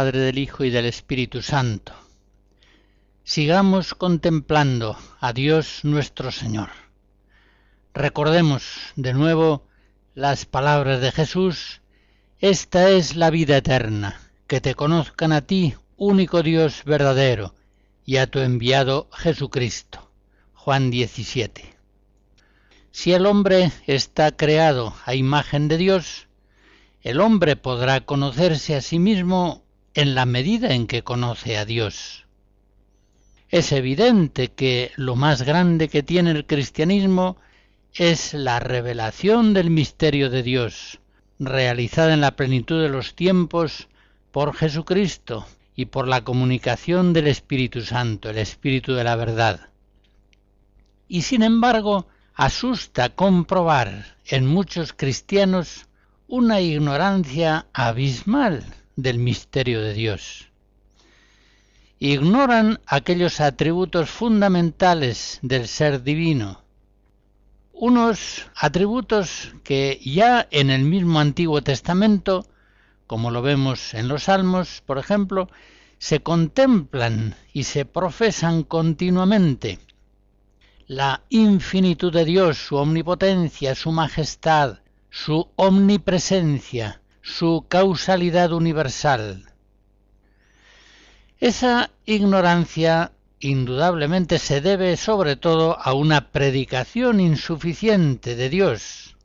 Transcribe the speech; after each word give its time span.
Padre, 0.00 0.20
del 0.20 0.38
Hijo 0.38 0.64
y 0.64 0.70
del 0.70 0.86
Espíritu 0.86 1.42
Santo. 1.42 1.92
Sigamos 3.22 3.92
contemplando 3.92 4.96
a 5.20 5.34
Dios 5.34 5.80
nuestro 5.82 6.32
Señor. 6.32 6.70
Recordemos 7.92 8.62
de 8.96 9.12
nuevo 9.12 9.66
las 10.14 10.46
palabras 10.46 11.02
de 11.02 11.12
Jesús. 11.12 11.82
Esta 12.38 12.88
es 12.88 13.14
la 13.14 13.28
vida 13.28 13.58
eterna, 13.58 14.18
que 14.46 14.62
te 14.62 14.74
conozcan 14.74 15.32
a 15.32 15.42
ti, 15.42 15.74
único 15.98 16.42
Dios 16.42 16.82
verdadero, 16.86 17.54
y 18.06 18.16
a 18.16 18.26
tu 18.26 18.38
enviado 18.38 19.10
Jesucristo. 19.12 20.10
Juan 20.54 20.90
17. 20.90 21.76
Si 22.90 23.12
el 23.12 23.26
hombre 23.26 23.70
está 23.86 24.34
creado 24.34 24.94
a 25.04 25.14
imagen 25.14 25.68
de 25.68 25.76
Dios, 25.76 26.26
el 27.02 27.20
hombre 27.20 27.56
podrá 27.56 28.00
conocerse 28.00 28.74
a 28.74 28.80
sí 28.80 28.98
mismo 28.98 29.59
en 29.94 30.14
la 30.14 30.24
medida 30.24 30.72
en 30.72 30.86
que 30.86 31.02
conoce 31.02 31.58
a 31.58 31.64
Dios. 31.64 32.26
Es 33.48 33.72
evidente 33.72 34.52
que 34.52 34.92
lo 34.94 35.16
más 35.16 35.42
grande 35.42 35.88
que 35.88 36.04
tiene 36.04 36.30
el 36.30 36.46
cristianismo 36.46 37.36
es 37.94 38.32
la 38.32 38.60
revelación 38.60 39.52
del 39.52 39.70
misterio 39.70 40.30
de 40.30 40.44
Dios, 40.44 41.00
realizada 41.40 42.14
en 42.14 42.20
la 42.20 42.36
plenitud 42.36 42.80
de 42.80 42.88
los 42.88 43.16
tiempos 43.16 43.88
por 44.30 44.54
Jesucristo 44.54 45.46
y 45.74 45.86
por 45.86 46.06
la 46.06 46.22
comunicación 46.22 47.12
del 47.12 47.26
Espíritu 47.26 47.80
Santo, 47.80 48.30
el 48.30 48.38
Espíritu 48.38 48.94
de 48.94 49.02
la 49.02 49.16
verdad. 49.16 49.70
Y 51.08 51.22
sin 51.22 51.42
embargo, 51.42 52.06
asusta 52.34 53.08
comprobar 53.08 54.16
en 54.26 54.46
muchos 54.46 54.92
cristianos 54.92 55.88
una 56.28 56.60
ignorancia 56.60 57.66
abismal 57.72 58.64
del 59.02 59.18
misterio 59.18 59.80
de 59.82 59.94
Dios. 59.94 60.50
Ignoran 61.98 62.80
aquellos 62.86 63.40
atributos 63.40 64.10
fundamentales 64.10 65.38
del 65.42 65.68
ser 65.68 66.02
divino, 66.02 66.62
unos 67.72 68.46
atributos 68.54 69.54
que 69.64 70.00
ya 70.04 70.46
en 70.50 70.70
el 70.70 70.82
mismo 70.82 71.20
Antiguo 71.20 71.62
Testamento, 71.62 72.46
como 73.06 73.30
lo 73.30 73.42
vemos 73.42 73.94
en 73.94 74.08
los 74.08 74.24
Salmos, 74.24 74.82
por 74.84 74.98
ejemplo, 74.98 75.48
se 75.98 76.20
contemplan 76.20 77.36
y 77.52 77.64
se 77.64 77.84
profesan 77.84 78.62
continuamente. 78.62 79.78
La 80.86 81.22
infinitud 81.28 82.12
de 82.12 82.24
Dios, 82.24 82.58
su 82.58 82.76
omnipotencia, 82.76 83.74
su 83.74 83.92
majestad, 83.92 84.80
su 85.10 85.50
omnipresencia, 85.56 86.99
su 87.30 87.64
causalidad 87.68 88.52
universal. 88.52 89.46
Esa 91.38 91.90
ignorancia 92.04 93.12
indudablemente 93.38 94.38
se 94.38 94.60
debe 94.60 94.96
sobre 94.98 95.36
todo 95.36 95.78
a 95.80 95.94
una 95.94 96.30
predicación 96.32 97.20
insuficiente 97.20 98.36
de 98.36 98.50
Dios. 98.50 99.16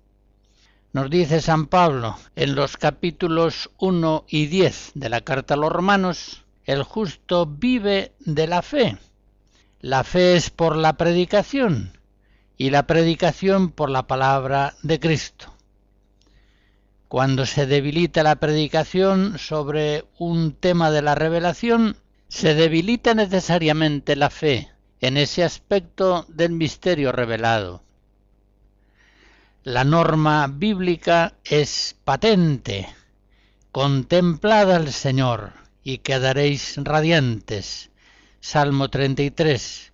Nos 0.94 1.10
dice 1.10 1.42
San 1.42 1.66
Pablo 1.66 2.18
en 2.38 2.56
los 2.56 2.78
capítulos 2.78 3.70
1 3.80 4.26
y 4.30 4.46
10 4.46 4.92
de 4.94 5.10
la 5.10 5.22
carta 5.22 5.56
a 5.56 5.58
los 5.58 5.72
romanos, 5.72 6.46
el 6.64 6.84
justo 6.84 7.46
vive 7.46 8.14
de 8.20 8.48
la 8.48 8.62
fe. 8.62 8.98
La 9.82 10.06
fe 10.06 10.36
es 10.36 10.50
por 10.50 10.78
la 10.78 10.96
predicación 10.96 12.00
y 12.56 12.70
la 12.70 12.88
predicación 12.88 13.72
por 13.72 13.90
la 13.90 14.08
palabra 14.08 14.76
de 14.84 15.00
Cristo. 15.02 15.55
Cuando 17.08 17.46
se 17.46 17.66
debilita 17.68 18.24
la 18.24 18.38
predicación 18.38 19.38
sobre 19.38 20.06
un 20.18 20.54
tema 20.54 20.90
de 20.92 21.02
la 21.02 21.16
revelación, 21.16 21.98
se 22.28 22.56
debilita 22.56 23.14
necesariamente 23.14 24.16
la 24.16 24.30
fe 24.30 24.72
en 25.02 25.18
ese 25.18 25.44
aspecto 25.44 26.26
del 26.30 26.52
misterio 26.52 27.12
revelado. 27.12 27.84
La 29.64 29.84
norma 29.84 30.48
bíblica 30.48 31.34
es 31.44 31.96
patente. 32.04 32.88
Contemplad 33.72 34.72
al 34.72 34.92
Señor 34.92 35.54
y 35.84 36.00
quedaréis 36.00 36.76
radiantes. 36.78 37.92
Salmo 38.40 38.90
33. 38.90 39.92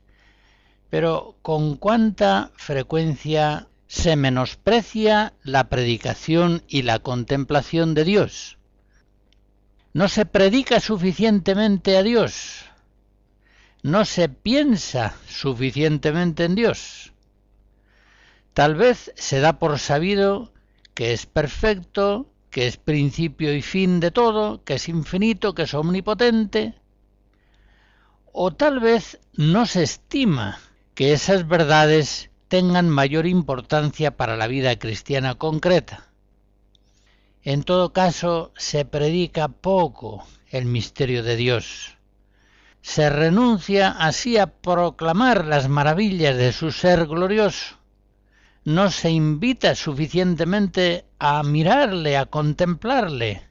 Pero 0.89 1.35
con 1.41 1.75
cuánta 1.75 2.51
frecuencia 2.55 3.67
se 3.91 4.15
menosprecia 4.15 5.33
la 5.43 5.67
predicación 5.67 6.63
y 6.69 6.83
la 6.83 6.99
contemplación 6.99 7.93
de 7.93 8.05
Dios. 8.05 8.57
No 9.91 10.07
se 10.07 10.25
predica 10.25 10.79
suficientemente 10.79 11.97
a 11.97 12.01
Dios. 12.01 12.63
No 13.83 14.05
se 14.05 14.29
piensa 14.29 15.13
suficientemente 15.27 16.45
en 16.45 16.55
Dios. 16.55 17.11
Tal 18.53 18.75
vez 18.75 19.11
se 19.17 19.41
da 19.41 19.59
por 19.59 19.77
sabido 19.77 20.53
que 20.93 21.11
es 21.11 21.25
perfecto, 21.25 22.31
que 22.49 22.67
es 22.67 22.77
principio 22.77 23.53
y 23.53 23.61
fin 23.61 23.99
de 23.99 24.11
todo, 24.11 24.63
que 24.63 24.75
es 24.75 24.87
infinito, 24.87 25.53
que 25.53 25.63
es 25.63 25.73
omnipotente. 25.73 26.75
O 28.31 28.53
tal 28.53 28.79
vez 28.79 29.19
no 29.33 29.65
se 29.65 29.83
estima 29.83 30.61
que 30.95 31.11
esas 31.11 31.45
verdades 31.45 32.30
tengan 32.51 32.89
mayor 32.89 33.27
importancia 33.27 34.17
para 34.17 34.35
la 34.35 34.45
vida 34.45 34.77
cristiana 34.77 35.35
concreta. 35.35 36.09
En 37.43 37.63
todo 37.63 37.93
caso, 37.93 38.51
se 38.57 38.83
predica 38.83 39.47
poco 39.47 40.27
el 40.49 40.65
misterio 40.65 41.23
de 41.23 41.37
Dios. 41.37 41.95
Se 42.81 43.09
renuncia 43.09 43.87
así 43.87 44.37
a 44.37 44.47
proclamar 44.47 45.45
las 45.45 45.69
maravillas 45.69 46.35
de 46.35 46.51
su 46.51 46.73
ser 46.73 47.07
glorioso. 47.07 47.77
No 48.65 48.91
se 48.91 49.11
invita 49.11 49.73
suficientemente 49.73 51.05
a 51.19 51.43
mirarle, 51.43 52.17
a 52.17 52.25
contemplarle, 52.25 53.43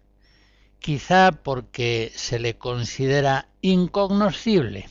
quizá 0.79 1.33
porque 1.33 2.13
se 2.15 2.39
le 2.39 2.59
considera 2.59 3.49
incognoscible. 3.63 4.91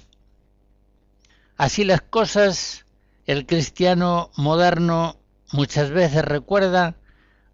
Así 1.58 1.84
las 1.84 2.02
cosas, 2.02 2.86
el 3.30 3.46
cristiano 3.46 4.32
moderno 4.38 5.16
muchas 5.52 5.92
veces 5.92 6.26
recuerda 6.26 6.96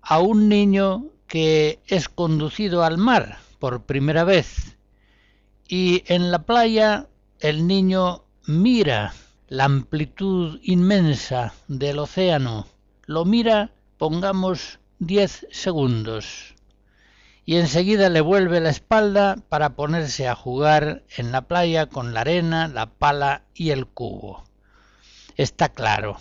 a 0.02 0.20
un 0.20 0.48
niño 0.48 1.08
que 1.28 1.82
es 1.88 2.08
conducido 2.08 2.86
al 2.86 2.98
mar 2.98 3.40
por 3.60 3.84
primera 3.84 4.24
vez. 4.24 4.78
Y 5.68 6.06
en 6.08 6.32
la 6.32 6.44
playa 6.44 7.10
el 7.42 7.68
niño 7.68 8.24
mira 8.48 9.16
la 9.50 9.66
amplitud 9.66 10.62
inmensa 10.64 11.54
del 11.68 12.00
océano, 12.00 12.68
lo 13.06 13.26
mira, 13.26 13.72
pongamos, 13.98 14.80
diez 15.00 15.46
segundos, 15.52 16.56
y 17.44 17.58
enseguida 17.58 18.08
le 18.08 18.22
vuelve 18.22 18.62
la 18.62 18.70
espalda 18.70 19.36
para 19.50 19.76
ponerse 19.76 20.30
a 20.30 20.36
jugar 20.36 21.04
en 21.18 21.34
la 21.34 21.42
playa 21.42 21.88
con 21.88 22.14
la 22.14 22.22
arena, 22.22 22.70
la 22.70 22.86
pala 22.86 23.44
y 23.54 23.72
el 23.72 23.88
cubo. 23.88 24.46
Está 25.38 25.70
claro, 25.70 26.18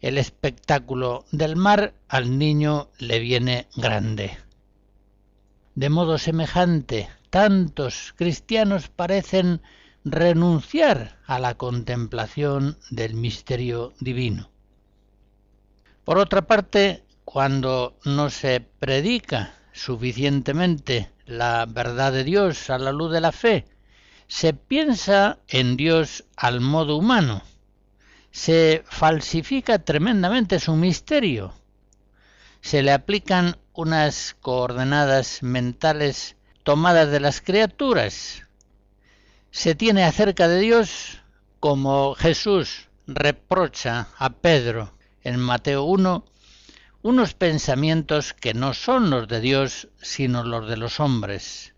el 0.00 0.18
espectáculo 0.18 1.24
del 1.32 1.56
mar 1.56 1.94
al 2.08 2.38
niño 2.38 2.90
le 2.98 3.18
viene 3.18 3.66
grande. 3.74 4.38
De 5.74 5.88
modo 5.88 6.16
semejante, 6.18 7.08
tantos 7.30 8.14
cristianos 8.16 8.88
parecen 8.88 9.62
renunciar 10.04 11.18
a 11.26 11.40
la 11.40 11.54
contemplación 11.54 12.78
del 12.90 13.14
misterio 13.14 13.94
divino. 13.98 14.50
Por 16.04 16.18
otra 16.18 16.42
parte, 16.42 17.04
cuando 17.24 17.98
no 18.04 18.30
se 18.30 18.60
predica 18.60 19.54
suficientemente 19.72 21.10
la 21.26 21.66
verdad 21.66 22.12
de 22.12 22.22
Dios 22.22 22.70
a 22.70 22.78
la 22.78 22.92
luz 22.92 23.12
de 23.12 23.20
la 23.20 23.32
fe, 23.32 23.64
se 24.28 24.54
piensa 24.54 25.38
en 25.48 25.76
Dios 25.76 26.24
al 26.36 26.60
modo 26.60 26.96
humano, 26.96 27.42
se 28.32 28.82
falsifica 28.88 29.78
tremendamente 29.78 30.58
su 30.58 30.74
misterio. 30.74 31.54
Se 32.62 32.82
le 32.82 32.92
aplican 32.92 33.58
unas 33.74 34.36
coordenadas 34.40 35.42
mentales 35.42 36.36
tomadas 36.62 37.10
de 37.10 37.20
las 37.20 37.40
criaturas. 37.40 38.42
Se 39.50 39.74
tiene 39.74 40.04
acerca 40.04 40.48
de 40.48 40.60
Dios 40.60 41.20
como 41.60 42.14
Jesús 42.14 42.88
reprocha 43.06 44.08
a 44.16 44.30
Pedro 44.30 44.94
en 45.22 45.38
Mateo 45.38 45.84
1 45.84 46.24
unos 47.02 47.34
pensamientos 47.34 48.32
que 48.32 48.54
no 48.54 48.74
son 48.74 49.10
los 49.10 49.26
de 49.26 49.40
Dios, 49.40 49.88
sino 50.00 50.44
los 50.44 50.68
de 50.68 50.76
los 50.76 51.00
hombres. 51.00 51.74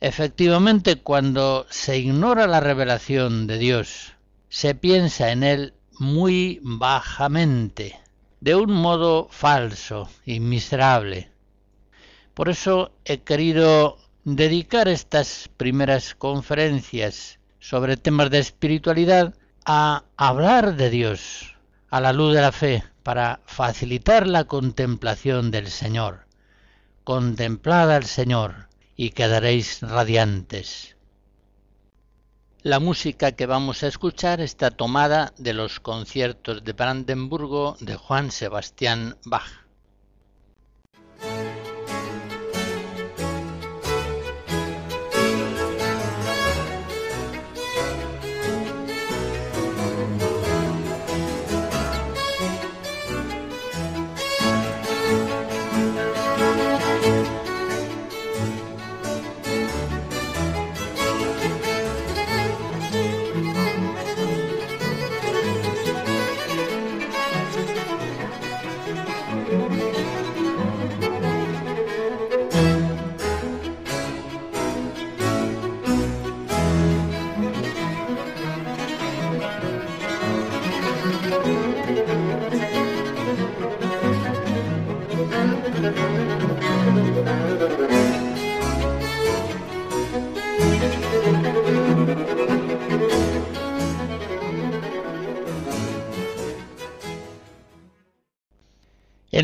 Efectivamente, 0.00 0.96
cuando 0.96 1.66
se 1.70 1.98
ignora 1.98 2.46
la 2.46 2.60
revelación 2.60 3.46
de 3.46 3.56
Dios, 3.56 4.12
se 4.52 4.74
piensa 4.74 5.32
en 5.32 5.44
Él 5.44 5.72
muy 5.98 6.60
bajamente, 6.62 7.98
de 8.40 8.54
un 8.54 8.70
modo 8.70 9.28
falso 9.30 10.10
y 10.26 10.40
miserable. 10.40 11.30
Por 12.34 12.50
eso 12.50 12.92
he 13.06 13.22
querido 13.22 13.96
dedicar 14.24 14.88
estas 14.88 15.48
primeras 15.56 16.14
conferencias 16.14 17.38
sobre 17.60 17.96
temas 17.96 18.28
de 18.28 18.40
espiritualidad 18.40 19.34
a 19.64 20.04
hablar 20.18 20.76
de 20.76 20.90
Dios 20.90 21.56
a 21.88 22.02
la 22.02 22.12
luz 22.12 22.34
de 22.34 22.42
la 22.42 22.52
fe 22.52 22.84
para 23.02 23.40
facilitar 23.46 24.26
la 24.26 24.44
contemplación 24.44 25.50
del 25.50 25.68
Señor. 25.68 26.26
Contemplad 27.04 27.90
al 27.90 28.04
Señor 28.04 28.68
y 28.96 29.12
quedaréis 29.12 29.80
radiantes. 29.80 30.91
La 32.64 32.78
música 32.78 33.32
que 33.32 33.46
vamos 33.46 33.82
a 33.82 33.88
escuchar 33.88 34.40
está 34.40 34.70
tomada 34.70 35.32
de 35.36 35.52
los 35.52 35.80
conciertos 35.80 36.62
de 36.62 36.72
Brandenburgo 36.72 37.76
de 37.80 37.96
Juan 37.96 38.30
Sebastián 38.30 39.16
Bach. 39.24 39.61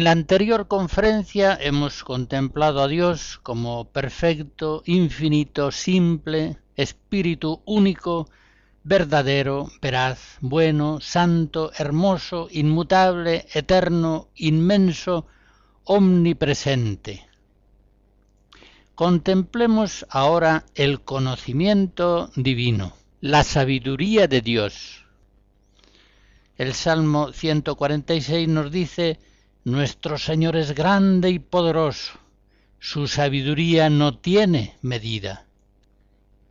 La 0.09 0.13
anterior 0.13 0.69
conferencia 0.69 1.59
hemos 1.61 2.03
contemplado 2.03 2.81
a 2.83 2.89
Dios 2.89 3.39
como 3.43 3.91
perfecto, 3.91 4.83
infinito, 4.87 5.71
simple, 5.71 6.57
espíritu 6.77 7.61
único, 7.67 8.27
verdadero, 8.85 9.71
veraz, 9.83 10.39
bueno, 10.41 10.99
santo, 11.03 11.73
hermoso, 11.77 12.49
inmutable, 12.51 13.49
eterno, 13.53 14.29
inmenso, 14.35 15.27
omnipresente. 15.85 17.29
Contemplemos 18.95 20.07
ahora 20.09 20.65
el 20.75 21.03
conocimiento 21.03 22.31
divino, 22.35 22.95
la 23.21 23.45
sabiduría 23.45 24.27
de 24.27 24.41
Dios. 24.41 25.05
El 26.57 26.73
Salmo 26.73 27.31
146 27.35 28.49
nos 28.49 28.73
dice, 28.73 29.21
nuestro 29.69 30.17
Señor 30.17 30.57
es 30.57 30.75
grande 30.75 31.29
y 31.29 31.39
poderoso, 31.39 32.19
su 32.79 33.07
sabiduría 33.07 33.91
no 33.91 34.17
tiene 34.17 34.75
medida. 34.81 35.45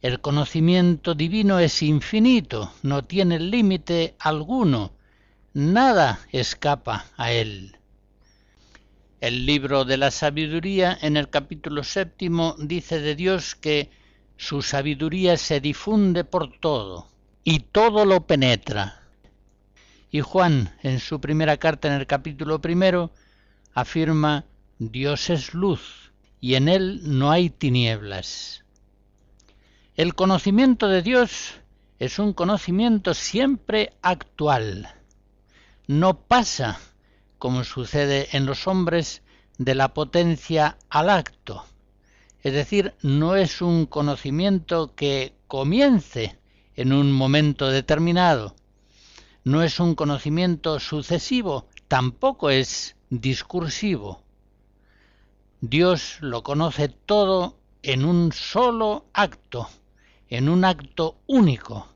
El 0.03 0.21
conocimiento 0.21 1.15
divino 1.15 1.57
es 1.57 1.81
infinito, 1.81 2.71
no 2.83 3.03
tiene 3.03 3.39
límite 3.39 4.15
alguno, 4.19 4.91
nada 5.53 6.19
escapa 6.31 7.07
a 7.17 7.31
él. 7.31 7.77
El 9.19 9.47
libro 9.47 9.83
de 9.83 9.97
la 9.97 10.11
sabiduría 10.11 10.95
en 11.01 11.17
el 11.17 11.31
capítulo 11.31 11.83
séptimo 11.83 12.55
dice 12.59 12.99
de 12.99 13.15
Dios 13.15 13.55
que 13.55 13.89
su 14.37 14.61
sabiduría 14.61 15.37
se 15.37 15.59
difunde 15.59 16.23
por 16.23 16.59
todo 16.59 17.07
y 17.43 17.61
todo 17.61 18.05
lo 18.05 18.27
penetra. 18.27 18.96
Y 20.09 20.21
Juan, 20.21 20.74
en 20.83 21.00
su 21.00 21.19
primera 21.19 21.57
carta 21.57 21.88
en 21.88 21.95
el 21.95 22.07
capítulo 22.07 22.62
primero, 22.62 23.12
afirma 23.74 24.45
Dios 24.80 25.30
es 25.30 25.54
luz 25.54 26.12
y 26.39 26.56
en 26.56 26.69
él 26.69 27.01
no 27.04 27.31
hay 27.31 27.50
tinieblas. 27.50 28.63
El 29.95 30.15
conocimiento 30.15 30.88
de 30.88 31.01
Dios 31.01 31.56
es 32.00 32.19
un 32.19 32.33
conocimiento 32.33 33.13
siempre 33.13 33.94
actual. 34.01 34.94
No 35.88 36.21
pasa, 36.21 36.80
como 37.40 37.64
sucede 37.64 38.28
en 38.31 38.45
los 38.45 38.68
hombres, 38.68 39.23
de 39.57 39.73
la 39.73 39.94
potencia 39.94 40.78
al 40.90 41.09
acto. 41.09 41.66
Es 42.42 42.54
decir, 42.54 42.94
no 43.02 43.35
es 43.35 43.61
un 43.61 43.87
conocimiento 43.87 44.94
que 44.95 45.33
comience 45.47 46.37
en 46.76 46.94
un 46.94 47.11
momento 47.11 47.69
determinado, 47.69 48.56
no 49.47 49.63
es 49.63 49.80
un 49.80 49.95
conocimiento 49.95 50.77
sucesivo, 50.77 51.69
tampoco 51.87 52.49
es 52.49 52.97
discursivo. 53.09 54.21
Dios 55.61 56.18
lo 56.19 56.44
conoce 56.44 56.89
todo 56.89 57.56
en 57.81 58.04
un 58.04 58.33
solo 58.33 59.06
acto, 59.13 59.69
en 60.27 60.49
un 60.49 60.66
acto 60.66 61.16
único. 61.27 61.87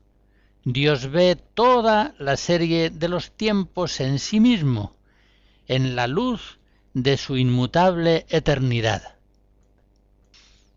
Dios 0.64 1.10
ve 1.10 1.36
toda 1.36 2.14
la 2.18 2.38
serie 2.38 2.88
de 2.88 3.08
los 3.08 3.32
tiempos 3.32 4.00
en 4.00 4.18
sí 4.18 4.40
mismo, 4.40 4.96
en 5.66 5.94
la 5.94 6.06
luz 6.06 6.58
de 6.94 7.18
su 7.18 7.36
inmutable 7.36 8.24
eternidad. 8.30 9.16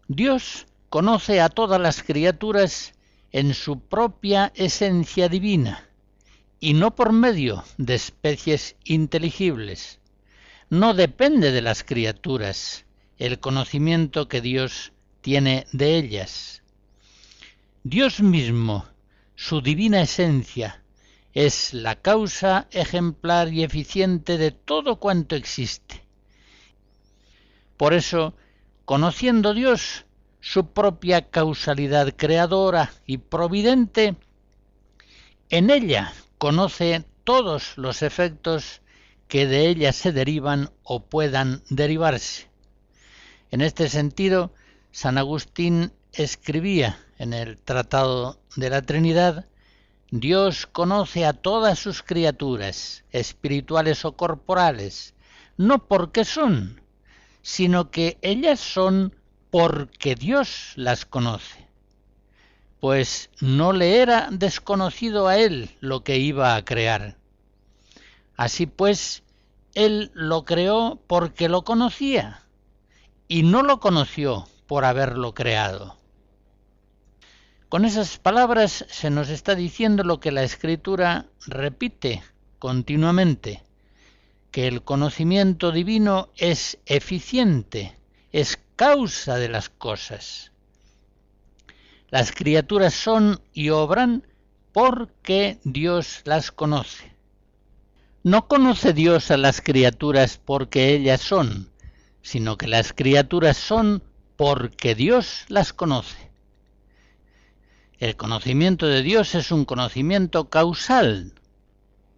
Dios 0.10 0.67
conoce 0.89 1.39
a 1.39 1.48
todas 1.48 1.79
las 1.79 2.03
criaturas 2.03 2.96
en 3.32 3.53
su 3.53 3.79
propia 3.79 4.51
esencia 4.55 5.29
divina, 5.29 5.85
y 6.59 6.74
no 6.74 6.95
por 6.95 7.12
medio 7.12 7.63
de 7.77 7.95
especies 7.95 8.75
inteligibles. 8.83 10.00
No 10.69 10.93
depende 10.93 11.51
de 11.51 11.62
las 11.62 11.83
criaturas 11.83 12.85
el 13.17 13.39
conocimiento 13.39 14.27
que 14.27 14.41
Dios 14.41 14.93
tiene 15.21 15.65
de 15.71 15.97
ellas. 15.97 16.63
Dios 17.83 18.19
mismo, 18.19 18.85
su 19.35 19.62
divina 19.62 20.01
esencia, 20.01 20.81
es 21.33 21.74
la 21.74 21.95
causa 21.95 22.67
ejemplar 22.71 23.53
y 23.53 23.63
eficiente 23.63 24.38
de 24.38 24.51
todo 24.51 24.97
cuanto 24.97 25.35
existe. 25.35 26.01
Por 27.77 27.93
eso, 27.93 28.35
conociendo 28.85 29.53
Dios 29.53 30.05
su 30.39 30.71
propia 30.71 31.29
causalidad 31.29 32.13
creadora 32.15 32.93
y 33.05 33.17
providente, 33.17 34.15
en 35.50 35.69
ella 35.69 36.13
conoce 36.38 37.06
todos 37.24 37.77
los 37.77 38.01
efectos 38.01 38.82
que 39.27 39.48
de 39.48 39.68
ella 39.68 39.92
se 39.94 40.12
derivan 40.12 40.72
o 40.84 41.06
puedan 41.06 41.63
derivarse. 41.70 42.50
En 43.51 43.62
este 43.62 43.89
sentido, 43.89 44.54
San 44.92 45.18
Agustín 45.18 45.92
escribía 46.13 47.00
en 47.18 47.34
el 47.34 47.58
Tratado 47.58 48.39
de 48.56 48.70
la 48.70 48.82
Trinidad, 48.82 49.48
Dios 50.12 50.68
conoce 50.68 51.25
a 51.25 51.34
todas 51.34 51.80
sus 51.80 52.04
criaturas, 52.04 53.04
espirituales 53.12 54.06
o 54.06 54.15
corporales, 54.15 55.13
no 55.58 55.88
porque 55.88 56.25
son, 56.25 56.82
sino 57.42 57.92
que 57.92 58.18
ellas 58.22 58.60
son 58.60 59.15
porque 59.50 60.15
Dios 60.15 60.74
las 60.75 61.06
conoce 61.06 61.64
pues 62.86 63.32
no 63.42 63.74
le 63.74 63.98
era 63.98 64.27
desconocido 64.30 65.27
a 65.27 65.39
él 65.39 65.72
lo 65.80 66.04
que 66.04 66.20
iba 66.20 66.56
a 66.56 66.63
crear. 66.63 67.18
Así 68.38 68.68
pues, 68.68 69.24
él 69.74 70.12
lo 70.13 70.46
creó 70.46 71.00
porque 71.08 71.50
lo 71.50 71.63
conocía, 71.63 72.44
y 73.27 73.42
no 73.42 73.63
lo 73.63 73.80
conoció 73.80 74.48
por 74.68 74.86
haberlo 74.86 75.34
creado. 75.34 75.98
Con 77.70 77.86
esas 77.86 78.20
palabras 78.20 78.86
se 78.88 79.10
nos 79.10 79.30
está 79.30 79.56
diciendo 79.56 80.04
lo 80.04 80.20
que 80.20 80.32
la 80.32 80.44
escritura 80.44 81.25
repite 81.48 82.22
continuamente, 82.60 83.63
que 84.51 84.68
el 84.68 84.84
conocimiento 84.84 85.72
divino 85.72 86.30
es 86.38 86.77
eficiente, 86.86 87.98
es 88.32 88.60
causa 88.75 89.38
de 89.38 89.50
las 89.50 89.70
cosas. 89.70 90.51
Las 92.09 92.31
criaturas 92.31 92.93
son 92.93 93.41
y 93.53 93.69
obran 93.69 94.27
porque 94.71 95.59
Dios 95.63 96.21
las 96.25 96.51
conoce. 96.51 97.15
No 98.24 98.47
conoce 98.47 98.93
Dios 98.93 99.31
a 99.31 99.38
las 99.38 99.62
criaturas 99.62 100.39
porque 100.43 100.93
ellas 100.93 101.21
son, 101.21 101.69
sino 102.21 102.57
que 102.57 102.67
las 102.67 102.91
criaturas 102.93 103.57
son 103.57 104.03
porque 104.35 104.95
Dios 104.95 105.45
las 105.47 105.74
conoce. 105.74 106.31
El 107.97 108.15
conocimiento 108.17 108.88
de 108.88 109.01
Dios 109.01 109.35
es 109.35 109.51
un 109.51 109.63
conocimiento 109.63 110.50
causal. 110.50 111.33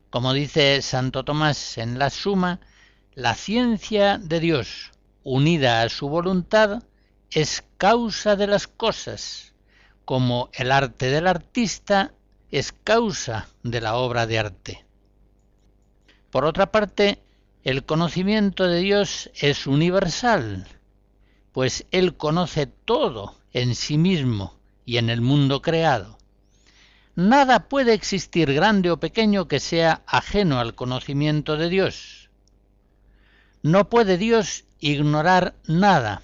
Como 0.09 0.33
dice 0.33 0.81
Santo 0.81 1.23
Tomás 1.23 1.77
en 1.77 1.99
la 1.99 2.09
Suma, 2.09 2.59
la 3.13 3.35
ciencia 3.35 4.17
de 4.17 4.39
Dios, 4.39 4.91
unida 5.23 5.81
a 5.81 5.89
su 5.89 6.09
voluntad, 6.09 6.83
es 7.29 7.63
causa 7.77 8.35
de 8.35 8.47
las 8.47 8.67
cosas, 8.67 9.46
como 10.07 10.49
el 10.53 10.71
arte 10.71 11.07
del 11.07 11.27
artista 11.27 12.13
es 12.49 12.71
causa 12.71 13.49
de 13.63 13.81
la 13.81 13.95
obra 13.95 14.25
de 14.25 14.39
arte. 14.39 14.85
Por 16.31 16.45
otra 16.45 16.71
parte, 16.71 17.21
el 17.65 17.83
conocimiento 17.83 18.69
de 18.69 18.79
Dios 18.79 19.29
es 19.35 19.67
universal, 19.67 20.65
pues 21.51 21.85
Él 21.91 22.15
conoce 22.15 22.67
todo 22.67 23.35
en 23.51 23.75
sí 23.75 23.97
mismo 23.97 24.57
y 24.85 24.95
en 24.95 25.09
el 25.09 25.19
mundo 25.19 25.61
creado. 25.61 26.17
Nada 27.15 27.67
puede 27.67 27.91
existir 27.91 28.53
grande 28.53 28.91
o 28.91 29.01
pequeño 29.01 29.49
que 29.49 29.59
sea 29.59 30.03
ajeno 30.07 30.61
al 30.61 30.73
conocimiento 30.73 31.57
de 31.57 31.67
Dios. 31.67 32.29
No 33.61 33.89
puede 33.89 34.17
Dios 34.17 34.63
ignorar 34.79 35.53
nada. 35.67 36.21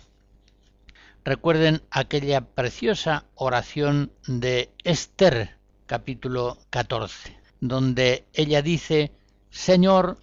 Recuerden 1.25 1.81
aquella 1.89 2.41
preciosa 2.41 3.23
oración 3.35 4.11
de 4.27 4.69
Esther, 4.83 5.55
capítulo 5.85 6.57
14, 6.69 7.37
donde 7.61 8.25
ella 8.33 8.61
dice, 8.61 9.13
Señor, 9.49 10.17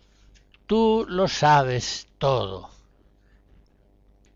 tú 0.67 1.07
lo 1.09 1.27
sabes 1.27 2.07
todo. 2.19 2.69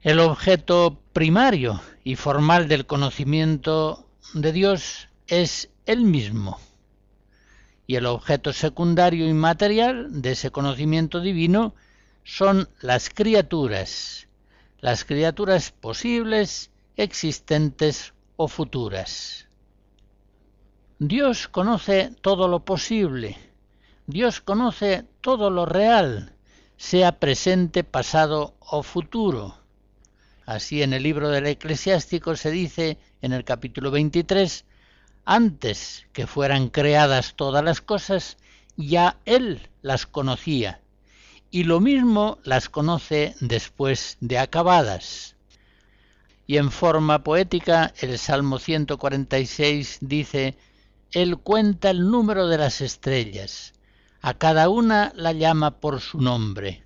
El 0.01 0.21
objeto 0.21 0.99
primario 1.13 1.83
y 2.03 2.17
formal 2.17 2.67
del 2.67 2.87
conocimiento 2.87 4.09
de 4.33 4.53
Dios 4.53 5.09
es 5.27 5.69
el 5.85 6.01
mismo. 6.01 6.59
Y 7.87 7.97
el 7.97 8.07
objeto 8.07 8.55
secundario 8.55 9.29
y 9.29 9.35
material 9.35 10.23
de 10.23 10.33
ese 10.33 10.51
conocimiento 10.51 11.21
divino 11.21 11.75
son 12.23 12.71
las 12.81 13.11
criaturas, 13.11 14.29
las 14.85 15.07
criaturas 15.07 15.71
posibles, 15.71 16.71
existentes 16.97 18.13
o 18.37 18.49
futuras. 18.49 19.49
Dios 20.99 21.49
conoce 21.49 22.15
todo 22.21 22.49
lo 22.49 22.67
posible, 22.67 23.39
Dios 24.07 24.43
conoce 24.43 25.07
todo 25.23 25.49
lo 25.49 25.65
real, 25.65 26.35
sea 26.77 27.19
presente, 27.19 27.83
pasado 27.83 28.57
o 28.61 28.83
futuro. 28.83 29.57
Así 30.45 30.83
en 30.83 30.93
el 30.93 31.03
libro 31.03 31.31
del 31.31 31.47
eclesiástico 31.47 32.37
se 32.37 32.51
dice 32.51 32.99
en 33.23 33.33
el 33.33 33.43
capítulo 33.43 33.91
23, 33.91 34.67
antes 35.25 36.07
que 36.13 36.27
fueran 36.27 36.69
creadas 36.69 37.37
todas 37.37 37.65
las 37.65 37.81
cosas, 37.81 38.37
ya 38.77 39.17
Él 39.25 39.71
las 39.81 40.05
conocía, 40.05 40.83
y 41.55 41.63
lo 41.63 41.79
mismo 41.79 42.39
las 42.43 42.69
conoce 42.69 43.37
después 43.39 44.17
de 44.19 44.41
acabadas. 44.41 45.37
Y 46.49 46.57
en 46.57 46.73
forma 46.73 47.23
poética 47.23 47.95
el 48.01 48.19
Salmo 48.19 48.59
146 48.59 49.99
dice, 50.01 50.57
Él 51.13 51.37
cuenta 51.39 51.91
el 51.91 52.11
número 52.11 52.49
de 52.49 52.59
las 52.59 52.81
estrellas, 52.81 53.73
a 54.21 54.35
cada 54.35 54.69
una 54.69 55.13
la 55.15 55.31
llama 55.31 55.79
por 55.79 56.01
su 56.01 56.21
nombre. 56.21 56.83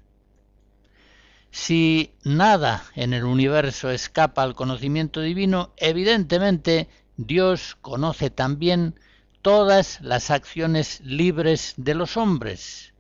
Si 1.50 2.12
nada 2.22 2.84
en 2.94 3.14
el 3.14 3.25
universo 3.25 3.90
escapa 3.90 4.42
al 4.42 4.54
conocimiento 4.54 5.22
divino, 5.22 5.72
evidentemente 5.78 6.90
Dios 7.16 7.78
conoce 7.80 8.28
también 8.28 9.00
todas 9.40 9.98
las 10.02 10.30
acciones 10.30 11.00
libres 11.00 11.72
de 11.78 11.94
los 11.94 12.18
hombres. 12.18 12.92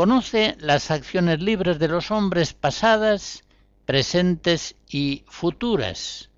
Conoce 0.00 0.56
las 0.60 0.90
acciones 0.90 1.42
libres 1.42 1.78
de 1.78 1.86
los 1.86 2.10
hombres 2.10 2.54
pasadas, 2.54 3.44
presentes 3.84 4.74
y 4.88 5.24
futuras. 5.28 6.30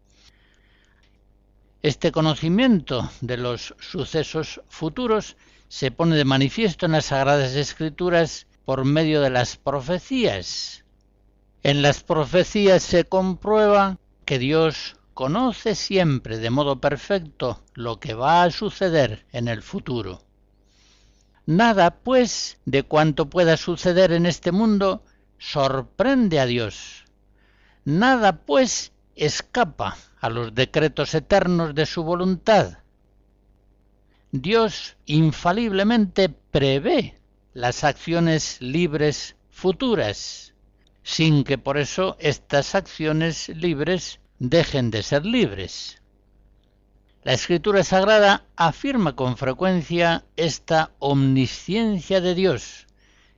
Este 1.81 2.11
conocimiento 2.11 3.09
de 3.21 3.37
los 3.37 3.77
sucesos 3.79 4.61
futuros 4.69 5.37
se 5.69 5.93
pone 5.93 6.17
de 6.17 6.25
manifiesto 6.25 6.87
en 6.87 6.91
las 6.91 7.05
Sagradas 7.05 7.55
Escrituras 7.55 8.49
por 8.65 8.85
medio 8.85 9.21
de 9.21 9.31
las 9.31 9.59
profecías. 9.59 10.85
En 11.63 11.83
las 11.83 12.03
profecías 12.03 12.83
se 12.83 13.05
comprueba 13.05 14.01
que 14.25 14.41
Dios 14.41 14.97
conoce 15.15 15.77
siempre 15.77 16.39
de 16.39 16.51
modo 16.51 16.81
perfecto 16.81 17.63
lo 17.75 18.01
que 18.01 18.15
va 18.15 18.43
a 18.43 18.51
suceder 18.51 19.25
en 19.31 19.47
el 19.47 19.63
futuro. 19.63 20.21
Nada, 21.47 21.97
pues, 21.97 22.59
de 22.65 22.85
cuanto 22.85 23.29
pueda 23.29 23.57
suceder 23.57 24.13
en 24.13 24.27
este 24.27 24.53
mundo 24.53 25.05
sorprende 25.39 26.39
a 26.39 26.47
Dios. 26.47 27.05
Nada, 27.85 28.43
pues, 28.43 28.93
escapa 29.17 29.97
a 30.21 30.31
los 30.31 30.55
decretos 30.55 31.15
eternos 31.15 31.75
de 31.75 31.87
su 31.87 32.05
voluntad. 32.05 32.79
Dios 34.31 34.97
infaliblemente 35.05 36.29
prevé 36.29 37.19
las 37.55 37.85
acciones 37.85 38.61
libres 38.61 39.37
futuras, 39.51 40.55
sin 41.03 41.45
que 41.45 41.59
por 41.59 41.77
eso 41.77 42.17
estas 42.21 42.75
acciones 42.75 43.49
libres 43.49 44.21
dejen 44.39 44.91
de 44.91 45.03
ser 45.03 45.27
libres. 45.27 46.02
La 47.25 47.35
Escritura 47.35 47.85
Sagrada 47.85 48.47
afirma 48.57 49.15
con 49.15 49.37
frecuencia 49.37 50.25
esta 50.35 50.91
omnisciencia 50.99 52.21
de 52.21 52.35
Dios, 52.35 52.89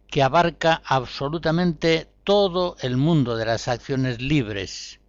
que 0.07 0.23
abarca 0.23 0.81
absolutamente 0.87 2.09
todo 2.25 2.77
el 2.81 2.97
mundo 2.97 3.37
de 3.37 3.45
las 3.45 3.69
acciones 3.69 4.23
libres. 4.23 5.01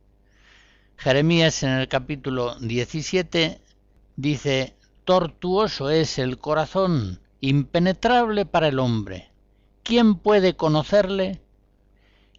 Jeremías 0.98 1.64
en 1.64 1.70
el 1.70 1.88
capítulo 1.88 2.60
17 2.60 3.62
dice, 4.18 4.76
Tortuoso 5.06 5.90
es 5.90 6.20
el 6.20 6.38
corazón 6.38 7.22
impenetrable 7.40 8.46
para 8.46 8.68
el 8.68 8.80
hombre. 8.80 9.32
¿Quién 9.84 10.16
puede 10.16 10.58
conocerle? 10.58 11.40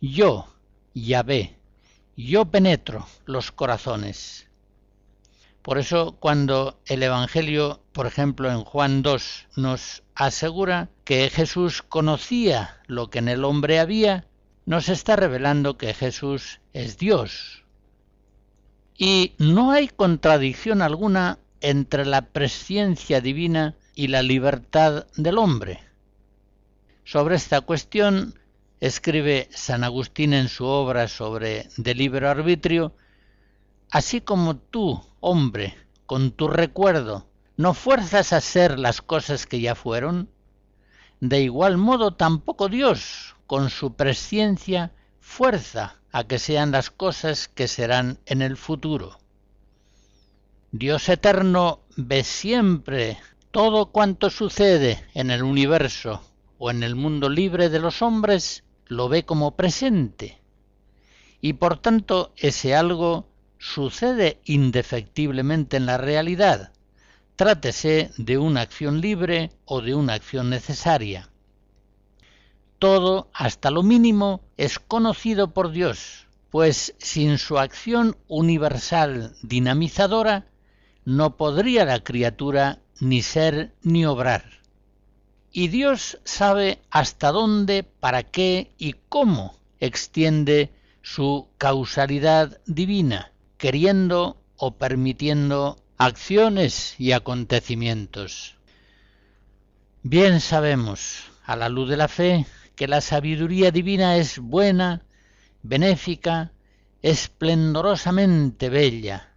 Yo, 0.03 0.49
Yahvé, 0.93 1.57
yo 2.15 2.45
penetro 2.45 3.07
los 3.25 3.53
corazones. 3.53 4.46
Por 5.67 5.79
eso 5.79 6.15
cuando 6.21 6.79
el 6.87 7.03
Evangelio, 7.03 7.83
por 7.91 8.07
ejemplo 8.07 8.53
en 8.53 8.63
Juan 8.63 9.03
2, 9.03 9.49
nos 9.57 10.05
asegura 10.15 10.91
que 11.03 11.29
Jesús 11.29 11.83
conocía 11.83 12.81
lo 12.87 13.11
que 13.11 13.19
en 13.19 13.27
el 13.27 13.45
hombre 13.45 13.81
había, 13.81 14.29
nos 14.65 14.89
está 14.89 15.17
revelando 15.17 15.77
que 15.77 15.93
Jesús 15.93 16.61
es 16.73 16.99
Dios. 16.99 17.65
Y 18.97 19.35
no 19.39 19.73
hay 19.73 19.89
contradicción 19.89 20.83
alguna 20.83 21.41
entre 21.61 22.07
la 22.07 22.23
presciencia 22.27 23.21
divina 23.21 23.75
y 23.97 24.07
la 24.07 24.23
libertad 24.23 25.09
del 25.17 25.37
hombre. 25.37 25.81
Sobre 27.03 27.35
esta 27.35 27.61
cuestión 27.61 28.39
escribe 28.79 29.49
San 29.51 29.83
Agustín 29.83 30.33
en 30.33 30.49
su 30.49 30.65
obra 30.65 31.09
sobre 31.09 31.71
de 31.77 31.95
libre 31.97 32.29
arbitrio, 32.29 32.95
así 33.91 34.21
como 34.21 34.57
tú, 34.57 35.03
hombre, 35.21 35.77
con 36.07 36.31
tu 36.31 36.49
recuerdo, 36.49 37.27
no 37.57 37.75
fuerzas 37.75 38.33
a 38.33 38.41
ser 38.41 38.79
las 38.79 39.01
cosas 39.01 39.47
que 39.47 39.61
ya 39.61 39.75
fueron, 39.75 40.29
de 41.21 41.41
igual 41.41 41.79
modo 41.79 42.15
tampoco 42.15 42.69
Dios, 42.69 43.37
con 43.47 43.71
su 43.71 43.95
presciencia, 43.95 44.93
fuerza 45.21 45.97
a 46.13 46.25
que 46.25 46.39
sean 46.39 46.71
las 46.71 46.91
cosas 46.91 47.49
que 47.49 47.69
serán 47.69 48.19
en 48.27 48.43
el 48.43 48.57
futuro. 48.57 49.19
Dios 50.73 51.09
eterno 51.09 51.81
ve 51.97 52.25
siempre 52.25 53.19
todo 53.51 53.87
cuanto 53.87 54.29
sucede 54.29 55.03
en 55.15 55.31
el 55.31 55.43
universo 55.43 56.23
o 56.59 56.71
en 56.71 56.83
el 56.83 56.95
mundo 56.95 57.29
libre 57.29 57.71
de 57.71 57.79
los 57.79 58.03
hombres 58.03 58.65
lo 58.87 59.09
ve 59.09 59.25
como 59.25 59.57
presente 59.57 60.39
y 61.41 61.55
por 61.55 61.79
tanto 61.79 62.33
ese 62.37 62.75
algo 62.75 63.27
sucede 63.67 64.41
indefectiblemente 64.45 65.77
en 65.77 65.87
la 65.87 65.99
realidad, 65.99 66.73
trátese 67.35 68.11
de 68.17 68.39
una 68.39 68.61
acción 68.61 69.01
libre 69.01 69.51
o 69.65 69.83
de 69.83 69.95
una 69.95 70.15
acción 70.15 70.51
necesaria. 70.51 71.29
Todo, 72.79 73.29
hasta 73.35 73.71
lo 73.71 73.83
mínimo, 73.83 74.43
es 74.57 74.79
conocido 74.79 75.53
por 75.53 75.73
Dios, 75.73 76.29
pues 76.51 76.95
sin 76.99 77.39
su 77.39 77.59
acción 77.59 78.17
universal 78.29 79.35
dinamizadora 79.43 80.47
no 81.05 81.37
podría 81.37 81.85
la 81.85 82.05
criatura 82.05 82.79
ni 83.01 83.21
ser 83.21 83.75
ni 83.83 84.07
obrar. 84.07 84.45
Y 85.51 85.69
Dios 85.69 86.19
sabe 86.25 86.81
hasta 86.91 87.33
dónde, 87.33 87.83
para 87.83 88.23
qué 88.23 88.71
y 88.79 88.95
cómo 89.09 89.57
extiende 89.81 90.71
su 91.03 91.49
causalidad 91.59 92.61
divina, 92.67 93.33
queriendo 93.59 94.43
o 94.57 94.77
permitiendo 94.77 95.77
acciones 95.99 96.95
y 96.99 97.13
acontecimientos. 97.13 98.57
Bien 100.03 100.41
sabemos, 100.41 101.25
a 101.45 101.57
la 101.57 101.69
luz 101.69 101.89
de 101.89 101.97
la 101.97 102.09
fe, 102.09 102.47
que 102.75 102.87
la 102.87 103.01
sabiduría 103.01 103.71
divina 103.71 104.17
es 104.17 104.39
buena, 104.39 105.03
benéfica, 105.63 106.53
esplendorosamente 107.03 108.69
bella, 108.69 109.33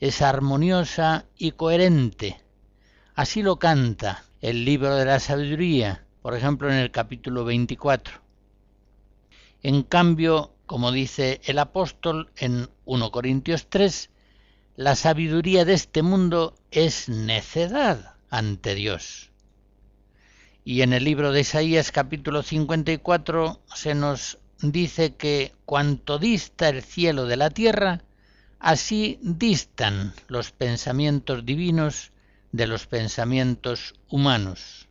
es 0.00 0.22
armoniosa 0.22 1.26
y 1.36 1.52
coherente. 1.52 2.40
Así 3.14 3.42
lo 3.42 3.58
canta 3.58 4.24
el 4.40 4.64
libro 4.64 4.96
de 4.96 5.04
la 5.04 5.20
sabiduría, 5.20 6.04
por 6.20 6.34
ejemplo 6.34 6.70
en 6.70 6.76
el 6.78 6.90
capítulo 6.90 7.44
24. 7.44 8.20
En 9.62 9.82
cambio, 9.82 10.51
como 10.66 10.92
dice 10.92 11.40
el 11.44 11.58
apóstol 11.58 12.30
en 12.36 12.68
1 12.84 13.10
Corintios 13.10 13.66
3, 13.68 14.10
la 14.76 14.96
sabiduría 14.96 15.64
de 15.64 15.74
este 15.74 16.02
mundo 16.02 16.54
es 16.70 17.08
necedad 17.08 18.14
ante 18.30 18.74
Dios. 18.74 19.30
Y 20.64 20.82
en 20.82 20.92
el 20.92 21.04
libro 21.04 21.32
de 21.32 21.40
Isaías 21.40 21.92
capítulo 21.92 22.42
54 22.42 23.60
se 23.74 23.94
nos 23.94 24.38
dice 24.60 25.16
que 25.16 25.52
cuanto 25.66 26.18
dista 26.18 26.68
el 26.68 26.82
cielo 26.82 27.26
de 27.26 27.36
la 27.36 27.50
tierra, 27.50 28.02
así 28.60 29.18
distan 29.22 30.14
los 30.28 30.52
pensamientos 30.52 31.44
divinos 31.44 32.12
de 32.52 32.66
los 32.66 32.86
pensamientos 32.86 33.94
humanos. 34.08 34.88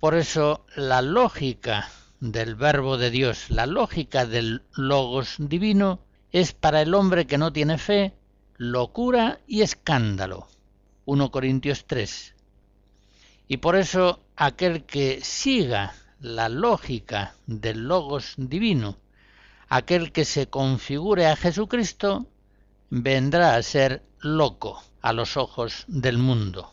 Por 0.00 0.16
eso 0.16 0.66
la 0.74 1.00
lógica 1.00 1.88
del 2.22 2.54
verbo 2.54 2.98
de 2.98 3.10
Dios, 3.10 3.50
la 3.50 3.66
lógica 3.66 4.26
del 4.26 4.62
logos 4.76 5.34
divino, 5.38 5.98
es 6.30 6.52
para 6.52 6.80
el 6.80 6.94
hombre 6.94 7.26
que 7.26 7.36
no 7.36 7.52
tiene 7.52 7.78
fe 7.78 8.14
locura 8.56 9.40
y 9.48 9.62
escándalo. 9.62 10.46
1 11.04 11.32
Corintios 11.32 11.84
3. 11.84 12.36
Y 13.48 13.56
por 13.56 13.74
eso 13.74 14.20
aquel 14.36 14.84
que 14.84 15.20
siga 15.20 15.94
la 16.20 16.48
lógica 16.48 17.34
del 17.46 17.88
logos 17.88 18.34
divino, 18.36 18.98
aquel 19.68 20.12
que 20.12 20.24
se 20.24 20.46
configure 20.46 21.26
a 21.26 21.34
Jesucristo, 21.34 22.28
vendrá 22.88 23.56
a 23.56 23.62
ser 23.64 24.04
loco 24.20 24.80
a 25.00 25.12
los 25.12 25.36
ojos 25.36 25.84
del 25.88 26.18
mundo. 26.18 26.71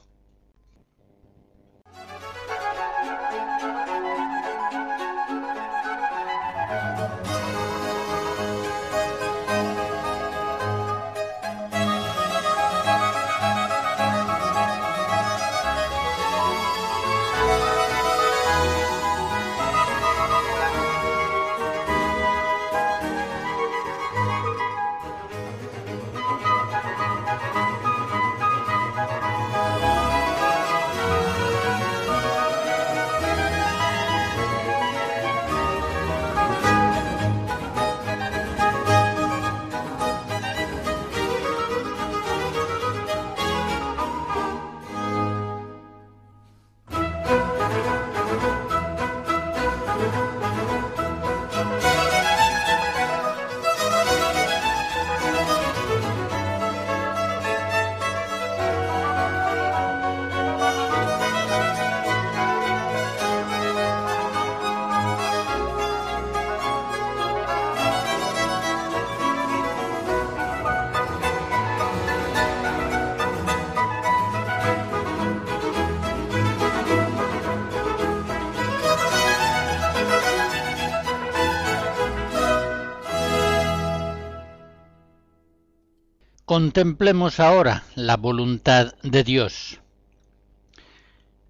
Contemplemos 86.49 87.39
ahora 87.39 87.83
la 87.93 88.17
voluntad 88.17 88.95
de 89.03 89.23
Dios. 89.23 89.81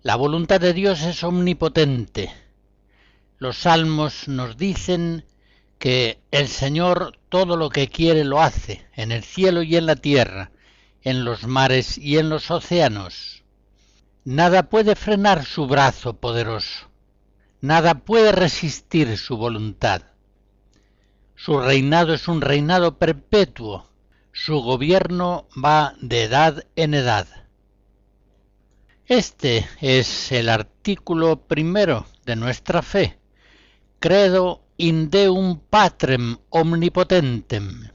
La 0.01 0.17
voluntad 0.17 0.59
de 0.59 0.73
Dios 0.73 1.03
es 1.03 1.23
omnipotente. 1.23 2.33
Los 3.37 3.59
salmos 3.59 4.27
nos 4.27 4.57
dicen 4.57 5.23
que 5.77 6.19
el 6.31 6.49
Señor 6.49 7.17
todo 7.29 7.55
lo 7.55 7.69
que 7.69 7.87
quiere 7.87 8.25
lo 8.25 8.41
hace, 8.41 8.85
en 8.93 9.13
el 9.13 9.23
cielo 9.23 9.63
y 9.63 9.77
en 9.77 9.85
la 9.85 9.95
tierra, 9.95 10.51
en 11.01 11.23
los 11.23 11.47
mares 11.47 11.97
y 11.97 12.17
en 12.17 12.27
los 12.27 12.51
océanos. 12.51 13.45
Nada 14.25 14.63
puede 14.63 14.97
frenar 14.97 15.45
su 15.45 15.65
brazo 15.65 16.17
poderoso, 16.17 16.89
nada 17.61 17.99
puede 17.99 18.33
resistir 18.33 19.17
su 19.17 19.37
voluntad. 19.37 20.01
Su 21.37 21.57
reinado 21.57 22.13
es 22.13 22.27
un 22.27 22.41
reinado 22.41 22.97
perpetuo, 22.97 23.88
su 24.45 24.61
gobierno 24.61 25.49
va 25.53 25.95
de 25.99 26.23
edad 26.23 26.65
en 26.77 26.93
edad. 26.93 27.27
Este 29.05 29.67
es 29.81 30.31
el 30.31 30.47
artículo 30.47 31.41
primero 31.41 32.05
de 32.25 32.37
nuestra 32.37 32.81
fe, 32.81 33.19
credo 33.99 34.61
in 34.77 35.09
deum 35.09 35.59
patrem 35.59 36.37
omnipotentem. 36.51 37.89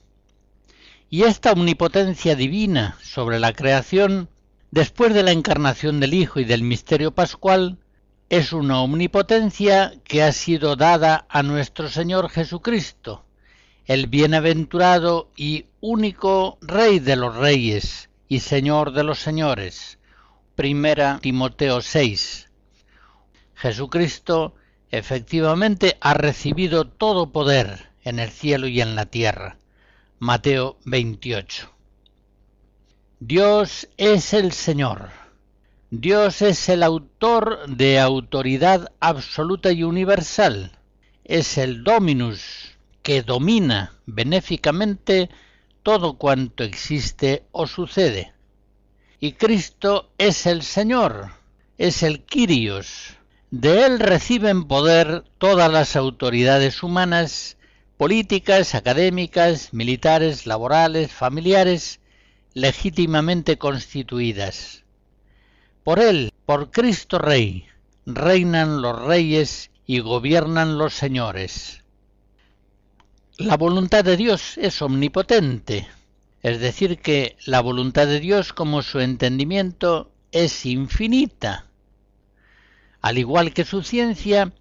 Y 1.09 1.23
esta 1.23 1.53
omnipotencia 1.53 2.37
divina 2.37 2.99
sobre 3.03 3.41
la 3.41 3.55
creación, 3.55 4.29
después 4.71 5.15
de 5.15 5.23
la 5.23 5.33
encarnación 5.33 5.99
del 5.99 6.13
Hijo 6.13 6.41
y 6.41 6.45
del 6.45 6.63
misterio 6.63 7.15
pascual, 7.15 7.79
es 8.29 8.53
una 8.53 8.83
omnipotencia 8.83 9.95
que 10.05 10.23
ha 10.23 10.33
sido 10.33 10.77
dada 10.77 11.25
a 11.31 11.43
nuestro 11.43 11.89
Señor 11.89 12.29
Jesucristo, 12.29 13.25
el 13.87 14.07
bienaventurado 14.07 15.31
y 15.37 15.67
único 15.81 16.57
Rey 16.63 17.01
de 17.01 17.17
los 17.17 17.37
reyes 17.37 18.09
y 18.29 18.41
Señor 18.41 18.93
de 18.93 19.05
los 19.05 19.19
señores. 19.19 19.99
Primera 20.55 21.19
Timoteo 21.21 21.83
6. 21.83 22.49
Jesucristo 23.55 24.55
efectivamente 24.91 25.99
ha 26.01 26.15
recibido 26.15 26.87
todo 26.87 27.31
poder 27.31 27.91
en 28.05 28.21
el 28.21 28.31
cielo 28.31 28.69
y 28.69 28.81
en 28.81 28.95
la 28.95 29.05
tierra. 29.05 29.59
Mateo 30.19 30.79
28. 30.87 31.71
Dios 33.21 33.89
es 33.99 34.33
el 34.33 34.53
Señor. 34.53 35.11
Dios 35.91 36.41
es 36.41 36.71
el 36.71 36.83
autor 36.83 37.69
de 37.69 38.01
autoridad 38.01 38.93
absoluta 39.01 39.73
y 39.73 39.83
universal. 39.83 40.73
Es 41.25 41.59
el 41.59 41.85
Dominus 41.85 42.64
que 43.05 43.23
domina 43.23 43.93
benéficamente 44.07 45.31
todo 45.85 46.15
cuanto 46.15 46.65
existe 46.65 47.45
o 47.53 47.69
sucede. 47.69 48.33
Y 49.21 49.33
Cristo 49.33 50.11
es 50.19 50.47
el 50.47 50.63
Señor, 50.63 51.31
es 51.79 52.03
el 52.03 52.25
Kyrios. 52.25 53.17
De 53.51 53.85
él 53.87 54.01
reciben 54.01 54.65
poder 54.65 55.23
todas 55.39 55.71
las 55.71 55.95
autoridades 55.95 56.83
humanas 56.83 57.59
políticas, 57.99 58.75
académicas, 58.75 59.73
militares, 59.73 60.47
laborales, 60.47 61.13
familiares, 61.13 62.01
legítimamente 62.55 63.59
constituidas. 63.59 64.85
Por 65.85 66.01
Él, 66.01 66.33
por 66.47 66.71
Cristo 66.71 67.19
Rey, 67.19 67.67
reinan 68.07 68.81
los 68.81 69.01
reyes 69.03 69.71
y 69.87 70.01
gobiernan 70.01 70.79
los 70.79 70.95
señores. 70.95 71.84
La 73.39 73.57
voluntad 73.57 74.05
de 74.05 74.17
Dios 74.17 74.57
es 74.59 74.81
omnipotente, 74.81 75.89
es 76.41 76.61
decir, 76.61 77.01
que 77.01 77.37
la 77.47 77.61
voluntad 77.61 78.07
de 78.07 78.21
Dios 78.21 78.53
como 78.53 78.81
su 78.81 79.01
entendimiento 79.01 80.13
es 80.31 80.65
infinita. 80.65 81.67
Al 83.01 83.19
igual 83.19 83.53
que 83.53 83.65
su 83.65 83.83
ciencia, 83.83 84.53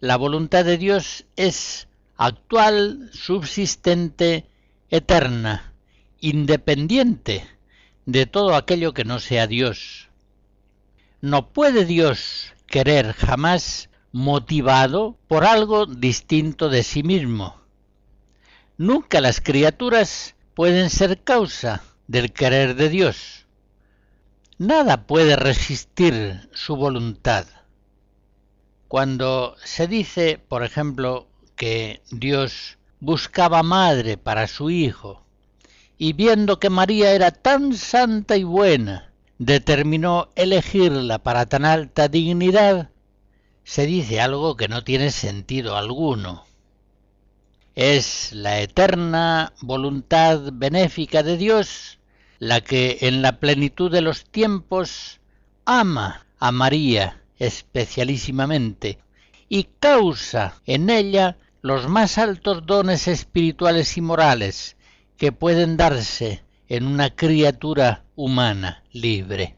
la 0.00 0.16
voluntad 0.16 0.64
de 0.64 0.76
Dios 0.76 1.24
es 1.36 1.86
actual, 2.16 3.10
subsistente, 3.12 4.44
eterna, 4.88 5.72
independiente 6.18 7.46
de 8.06 8.26
todo 8.26 8.56
aquello 8.56 8.92
que 8.92 9.04
no 9.04 9.20
sea 9.20 9.46
Dios. 9.46 10.08
No 11.20 11.52
puede 11.52 11.84
Dios 11.84 12.54
querer 12.66 13.12
jamás 13.12 13.88
motivado 14.10 15.16
por 15.28 15.44
algo 15.44 15.86
distinto 15.86 16.70
de 16.70 16.82
sí 16.82 17.04
mismo. 17.04 17.59
Nunca 18.80 19.20
las 19.20 19.42
criaturas 19.42 20.36
pueden 20.54 20.88
ser 20.88 21.22
causa 21.22 21.82
del 22.06 22.32
querer 22.32 22.76
de 22.76 22.88
Dios. 22.88 23.44
Nada 24.56 25.06
puede 25.06 25.36
resistir 25.36 26.48
su 26.54 26.76
voluntad. 26.76 27.44
Cuando 28.88 29.54
se 29.62 29.86
dice, 29.86 30.40
por 30.48 30.64
ejemplo, 30.64 31.28
que 31.56 32.00
Dios 32.10 32.78
buscaba 33.00 33.62
madre 33.62 34.16
para 34.16 34.46
su 34.46 34.70
hijo, 34.70 35.26
y 35.98 36.14
viendo 36.14 36.58
que 36.58 36.70
María 36.70 37.12
era 37.12 37.32
tan 37.32 37.74
santa 37.74 38.38
y 38.38 38.44
buena, 38.44 39.12
determinó 39.36 40.30
elegirla 40.36 41.18
para 41.18 41.44
tan 41.44 41.66
alta 41.66 42.08
dignidad, 42.08 42.88
se 43.62 43.84
dice 43.84 44.22
algo 44.22 44.56
que 44.56 44.68
no 44.68 44.84
tiene 44.84 45.10
sentido 45.10 45.76
alguno. 45.76 46.46
Es 47.76 48.32
la 48.32 48.60
eterna 48.60 49.52
voluntad 49.60 50.40
benéfica 50.52 51.22
de 51.22 51.36
Dios 51.36 51.98
la 52.40 52.62
que 52.62 52.98
en 53.02 53.22
la 53.22 53.38
plenitud 53.38 53.92
de 53.92 54.00
los 54.00 54.24
tiempos 54.24 55.20
ama 55.64 56.26
a 56.38 56.50
María 56.50 57.22
especialísimamente 57.38 58.98
y 59.48 59.68
causa 59.78 60.60
en 60.66 60.90
ella 60.90 61.36
los 61.62 61.88
más 61.88 62.18
altos 62.18 62.66
dones 62.66 63.06
espirituales 63.06 63.96
y 63.96 64.00
morales 64.00 64.76
que 65.16 65.32
pueden 65.32 65.76
darse 65.76 66.42
en 66.68 66.86
una 66.86 67.10
criatura 67.10 68.04
humana 68.16 68.82
libre. 68.90 69.56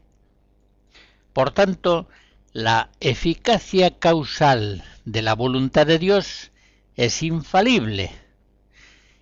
Por 1.31 1.51
tanto, 1.51 2.07
la 2.51 2.89
eficacia 2.99 3.97
causal 3.97 4.83
de 5.05 5.21
la 5.21 5.33
voluntad 5.33 5.87
de 5.87 5.99
Dios 5.99 6.51
es 6.95 7.23
infalible 7.23 8.11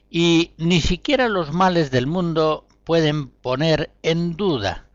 y 0.10 0.52
ni 0.58 0.82
siquiera 0.82 1.30
los 1.30 1.54
males 1.54 1.90
del 1.92 2.08
mundo 2.08 2.68
pueden 2.84 3.28
poner 3.28 3.92
en 4.04 4.36
duda 4.36 4.88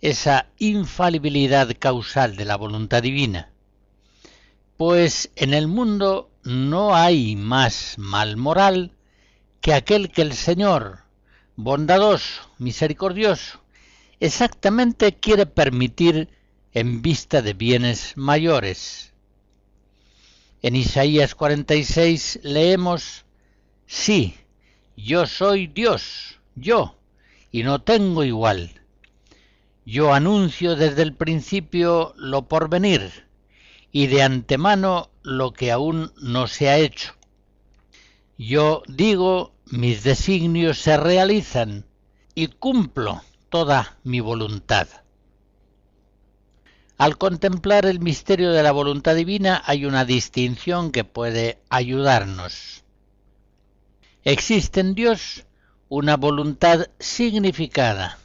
esa 0.00 0.46
infalibilidad 0.58 1.70
causal 1.78 2.36
de 2.36 2.44
la 2.44 2.56
voluntad 2.56 3.02
divina, 3.02 3.50
pues 4.76 5.30
en 5.36 5.54
el 5.54 5.66
mundo 5.66 6.30
no 6.42 6.94
hay 6.94 7.36
más 7.36 7.94
mal 7.98 8.36
moral 8.36 8.92
que 9.60 9.74
aquel 9.74 10.10
que 10.10 10.22
el 10.22 10.32
Señor, 10.32 11.00
bondadoso, 11.56 12.50
misericordioso, 12.58 13.60
exactamente 14.20 15.14
quiere 15.16 15.46
permitir 15.46 16.28
en 16.72 17.02
vista 17.02 17.42
de 17.42 17.52
bienes 17.54 18.16
mayores. 18.16 19.09
En 20.62 20.76
Isaías 20.76 21.34
46 21.34 22.40
leemos, 22.42 23.24
Sí, 23.86 24.34
yo 24.94 25.26
soy 25.26 25.66
Dios, 25.66 26.38
yo, 26.54 26.96
y 27.50 27.62
no 27.62 27.80
tengo 27.80 28.24
igual. 28.24 28.82
Yo 29.86 30.12
anuncio 30.12 30.76
desde 30.76 31.02
el 31.02 31.14
principio 31.14 32.12
lo 32.16 32.46
por 32.46 32.68
venir, 32.68 33.26
y 33.90 34.08
de 34.08 34.22
antemano 34.22 35.10
lo 35.22 35.52
que 35.52 35.72
aún 35.72 36.12
no 36.20 36.46
se 36.46 36.68
ha 36.68 36.76
hecho. 36.76 37.14
Yo 38.36 38.82
digo, 38.86 39.54
mis 39.64 40.02
designios 40.02 40.78
se 40.78 40.98
realizan, 40.98 41.86
y 42.34 42.48
cumplo 42.48 43.22
toda 43.48 43.98
mi 44.04 44.20
voluntad. 44.20 44.88
Al 47.00 47.16
contemplar 47.16 47.86
el 47.86 47.98
misterio 47.98 48.52
de 48.52 48.62
la 48.62 48.72
voluntad 48.72 49.14
divina 49.14 49.62
hay 49.64 49.86
una 49.86 50.04
distinción 50.04 50.92
que 50.92 51.02
puede 51.02 51.58
ayudarnos. 51.70 52.84
Existe 54.22 54.80
en 54.80 54.94
Dios 54.94 55.46
una 55.88 56.18
voluntad 56.18 56.88
significada 56.98 58.18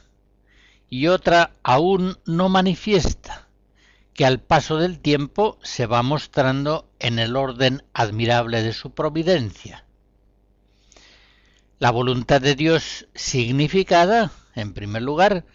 y 0.90 1.06
otra 1.06 1.52
aún 1.62 2.18
no 2.26 2.50
manifiesta, 2.50 3.48
que 4.12 4.26
al 4.26 4.40
paso 4.40 4.76
del 4.76 4.98
tiempo 4.98 5.58
se 5.62 5.86
va 5.86 6.02
mostrando 6.02 6.86
en 6.98 7.18
el 7.18 7.34
orden 7.34 7.82
admirable 7.94 8.62
de 8.62 8.74
su 8.74 8.90
providencia. 8.90 9.86
La 11.78 11.90
voluntad 11.90 12.42
de 12.42 12.54
Dios 12.54 13.08
significada, 13.14 14.32
en 14.54 14.74
primer 14.74 15.00
lugar, 15.00 15.46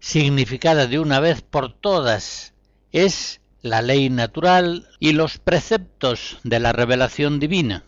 significada 0.00 0.86
de 0.86 0.98
una 0.98 1.20
vez 1.20 1.42
por 1.42 1.70
todas 1.70 2.53
es 2.94 3.40
la 3.60 3.82
ley 3.82 4.08
natural 4.08 4.88
y 5.00 5.14
los 5.14 5.38
preceptos 5.38 6.38
de 6.44 6.60
la 6.60 6.72
revelación 6.72 7.40
divina. 7.40 7.82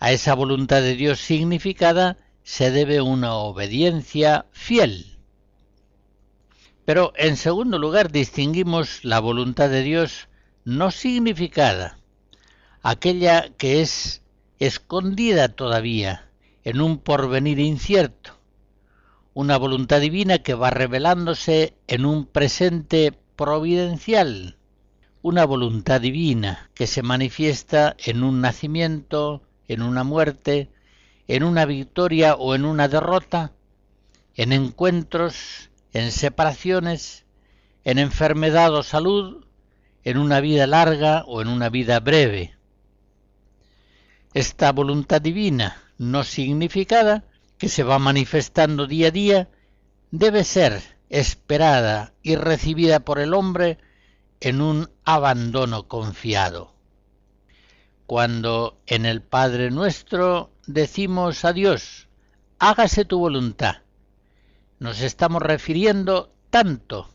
A 0.00 0.10
esa 0.10 0.34
voluntad 0.34 0.82
de 0.82 0.96
Dios 0.96 1.20
significada 1.20 2.18
se 2.42 2.72
debe 2.72 3.00
una 3.00 3.34
obediencia 3.34 4.46
fiel. 4.50 5.16
Pero 6.84 7.12
en 7.16 7.36
segundo 7.36 7.78
lugar 7.78 8.10
distinguimos 8.10 9.04
la 9.04 9.20
voluntad 9.20 9.70
de 9.70 9.82
Dios 9.82 10.28
no 10.64 10.90
significada, 10.90 11.98
aquella 12.82 13.50
que 13.56 13.80
es 13.80 14.22
escondida 14.58 15.50
todavía 15.50 16.28
en 16.64 16.80
un 16.80 16.98
porvenir 16.98 17.60
incierto, 17.60 18.40
una 19.34 19.56
voluntad 19.56 20.00
divina 20.00 20.40
que 20.40 20.54
va 20.54 20.70
revelándose 20.70 21.76
en 21.86 22.06
un 22.06 22.26
presente 22.26 23.12
providencial, 23.36 24.56
una 25.22 25.44
voluntad 25.44 26.00
divina 26.00 26.70
que 26.74 26.86
se 26.86 27.02
manifiesta 27.02 27.96
en 27.98 28.22
un 28.22 28.40
nacimiento, 28.40 29.42
en 29.68 29.82
una 29.82 30.04
muerte, 30.04 30.70
en 31.28 31.42
una 31.42 31.64
victoria 31.64 32.34
o 32.34 32.54
en 32.54 32.64
una 32.64 32.88
derrota, 32.88 33.52
en 34.34 34.52
encuentros, 34.52 35.70
en 35.92 36.12
separaciones, 36.12 37.24
en 37.84 37.98
enfermedad 37.98 38.74
o 38.74 38.82
salud, 38.82 39.44
en 40.02 40.18
una 40.18 40.40
vida 40.40 40.66
larga 40.66 41.24
o 41.26 41.40
en 41.40 41.48
una 41.48 41.70
vida 41.70 42.00
breve. 42.00 42.54
Esta 44.34 44.72
voluntad 44.72 45.22
divina 45.22 45.82
no 45.96 46.24
significada, 46.24 47.24
que 47.56 47.68
se 47.68 47.82
va 47.82 47.98
manifestando 47.98 48.86
día 48.86 49.08
a 49.08 49.10
día, 49.12 49.48
debe 50.10 50.44
ser 50.44 50.93
esperada 51.14 52.12
y 52.24 52.34
recibida 52.34 52.98
por 52.98 53.20
el 53.20 53.34
hombre 53.34 53.78
en 54.40 54.60
un 54.60 54.90
abandono 55.04 55.86
confiado. 55.86 56.74
Cuando 58.06 58.80
en 58.86 59.06
el 59.06 59.22
Padre 59.22 59.70
nuestro 59.70 60.50
decimos 60.66 61.44
a 61.44 61.52
Dios, 61.52 62.08
hágase 62.58 63.04
tu 63.04 63.20
voluntad, 63.20 63.82
nos 64.80 65.00
estamos 65.02 65.40
refiriendo 65.40 66.34
tanto 66.50 67.08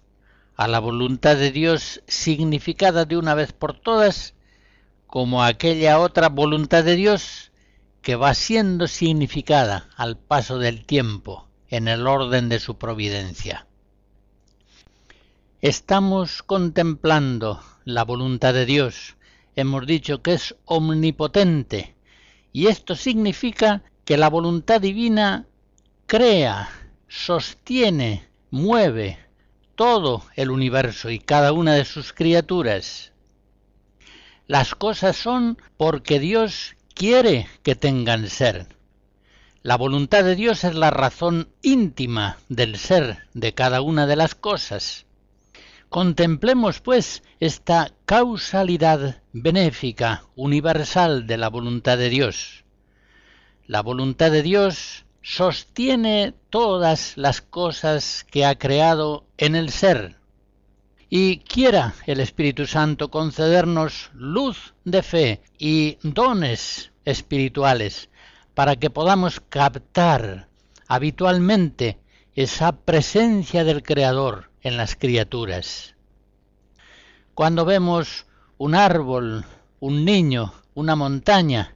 a 0.55 0.69
la 0.69 0.79
voluntad 0.79 1.35
de 1.35 1.51
Dios 1.51 2.01
significada 2.07 3.03
de 3.03 3.17
una 3.17 3.35
vez 3.35 3.51
por 3.51 3.77
todas, 3.77 4.33
como 5.07 5.43
a 5.43 5.47
aquella 5.47 5.99
otra 5.99 6.29
voluntad 6.29 6.85
de 6.85 6.95
Dios 6.95 7.51
que 8.01 8.15
va 8.15 8.33
siendo 8.33 8.87
significada 8.87 9.89
al 9.97 10.17
paso 10.17 10.57
del 10.57 10.85
tiempo 10.85 11.49
en 11.67 11.89
el 11.89 12.07
orden 12.07 12.47
de 12.47 12.61
su 12.61 12.77
providencia. 12.77 13.65
Estamos 15.61 16.41
contemplando 16.41 17.61
la 17.83 18.05
voluntad 18.05 18.53
de 18.53 18.65
Dios. 18.65 19.17
Hemos 19.57 19.85
dicho 19.85 20.21
que 20.21 20.31
es 20.31 20.55
omnipotente 20.63 21.97
y 22.53 22.67
esto 22.67 22.95
significa 22.95 23.83
que 24.05 24.15
la 24.15 24.29
voluntad 24.29 24.79
divina 24.79 25.47
crea, 26.05 26.69
sostiene, 27.09 28.29
mueve 28.51 29.19
todo 29.75 30.23
el 30.37 30.49
universo 30.49 31.09
y 31.09 31.19
cada 31.19 31.51
una 31.51 31.73
de 31.73 31.83
sus 31.83 32.13
criaturas. 32.13 33.11
Las 34.47 34.75
cosas 34.75 35.17
son 35.17 35.57
porque 35.75 36.21
Dios 36.21 36.77
quiere 36.93 37.49
que 37.63 37.75
tengan 37.75 38.29
ser. 38.29 38.77
La 39.61 39.75
voluntad 39.75 40.23
de 40.23 40.37
Dios 40.37 40.63
es 40.63 40.75
la 40.75 40.89
razón 40.89 41.49
íntima 41.61 42.37
del 42.47 42.77
ser 42.77 43.27
de 43.33 43.53
cada 43.53 43.81
una 43.81 44.07
de 44.07 44.15
las 44.15 44.35
cosas. 44.35 45.05
Contemplemos, 45.89 46.81
pues, 46.81 47.23
esta 47.39 47.91
causalidad 48.05 49.23
benéfica, 49.33 50.23
universal 50.35 51.25
de 51.25 51.37
la 51.37 51.49
voluntad 51.49 51.97
de 51.97 52.09
Dios. 52.09 52.63
La 53.65 53.81
voluntad 53.81 54.29
de 54.29 54.43
Dios 54.43 55.05
sostiene 55.23 56.35
todas 56.51 57.17
las 57.17 57.41
cosas 57.41 58.23
que 58.29 58.45
ha 58.45 58.53
creado 58.59 59.25
en 59.37 59.55
el 59.55 59.71
ser. 59.71 60.17
Y 61.09 61.39
quiera 61.39 61.95
el 62.05 62.19
Espíritu 62.19 62.67
Santo 62.67 63.09
concedernos 63.09 64.11
luz 64.13 64.75
de 64.85 65.01
fe 65.01 65.41
y 65.57 65.97
dones 66.03 66.91
espirituales 67.03 68.09
para 68.53 68.75
que 68.75 68.91
podamos 68.91 69.39
captar 69.39 70.49
habitualmente 70.87 71.97
esa 72.35 72.73
presencia 72.73 73.63
del 73.63 73.81
Creador 73.81 74.48
en 74.61 74.77
las 74.77 74.95
criaturas. 74.95 75.95
Cuando 77.33 77.65
vemos 77.65 78.25
un 78.57 78.75
árbol, 78.75 79.45
un 79.79 80.05
niño, 80.05 80.53
una 80.73 80.95
montaña, 80.95 81.75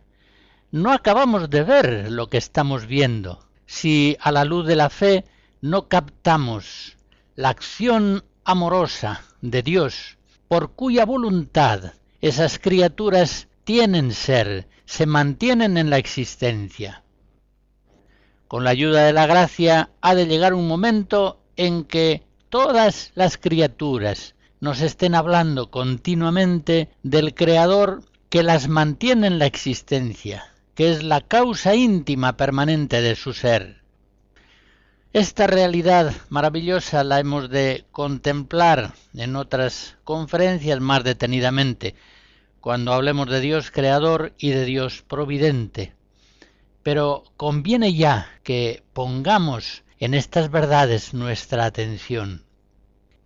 no 0.71 0.91
acabamos 0.91 1.49
de 1.49 1.63
ver 1.63 2.11
lo 2.11 2.27
que 2.27 2.37
estamos 2.37 2.87
viendo 2.87 3.47
si 3.65 4.17
a 4.19 4.31
la 4.31 4.45
luz 4.45 4.67
de 4.67 4.75
la 4.75 4.89
fe 4.89 5.25
no 5.61 5.87
captamos 5.87 6.97
la 7.35 7.49
acción 7.49 8.23
amorosa 8.43 9.23
de 9.41 9.63
Dios 9.63 10.17
por 10.47 10.73
cuya 10.73 11.05
voluntad 11.05 11.93
esas 12.21 12.59
criaturas 12.59 13.47
tienen 13.63 14.11
ser, 14.11 14.67
se 14.85 15.05
mantienen 15.05 15.77
en 15.77 15.89
la 15.89 15.97
existencia. 15.97 17.03
Con 18.47 18.63
la 18.63 18.69
ayuda 18.69 19.05
de 19.05 19.13
la 19.13 19.25
gracia 19.25 19.89
ha 20.01 20.15
de 20.15 20.27
llegar 20.27 20.53
un 20.53 20.67
momento 20.67 21.41
en 21.55 21.85
que 21.85 22.23
todas 22.53 23.11
las 23.15 23.39
criaturas 23.39 24.35
nos 24.59 24.81
estén 24.81 25.15
hablando 25.15 25.71
continuamente 25.71 26.87
del 27.01 27.33
Creador 27.33 28.03
que 28.29 28.43
las 28.43 28.67
mantiene 28.67 29.25
en 29.25 29.39
la 29.39 29.47
existencia, 29.47 30.53
que 30.75 30.91
es 30.91 31.01
la 31.01 31.21
causa 31.21 31.73
íntima 31.73 32.37
permanente 32.37 33.01
de 33.01 33.15
su 33.15 33.33
ser. 33.33 33.81
Esta 35.13 35.47
realidad 35.47 36.13
maravillosa 36.29 37.03
la 37.03 37.19
hemos 37.19 37.49
de 37.49 37.85
contemplar 37.91 38.93
en 39.15 39.35
otras 39.35 39.97
conferencias 40.03 40.79
más 40.79 41.03
detenidamente, 41.03 41.95
cuando 42.61 42.93
hablemos 42.93 43.31
de 43.31 43.41
Dios 43.41 43.71
creador 43.71 44.31
y 44.37 44.51
de 44.51 44.65
Dios 44.65 45.01
providente. 45.01 45.95
Pero 46.83 47.23
conviene 47.35 47.95
ya 47.95 48.27
que 48.43 48.83
pongamos 48.93 49.82
en 50.03 50.13
estas 50.13 50.51
verdades 50.51 51.13
nuestra 51.13 51.65
atención. 51.65 52.45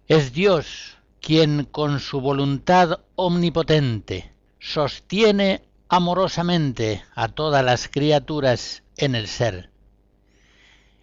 Es 0.08 0.34
Dios 0.34 0.98
quien 1.22 1.66
con 1.66 2.00
su 2.00 2.22
voluntad 2.22 3.02
omnipotente 3.16 4.34
sostiene 4.60 5.64
amorosamente 5.90 7.04
a 7.16 7.30
todas 7.30 7.64
las 7.64 7.88
criaturas 7.88 8.84
en 8.98 9.16
el 9.16 9.28
ser. 9.28 9.70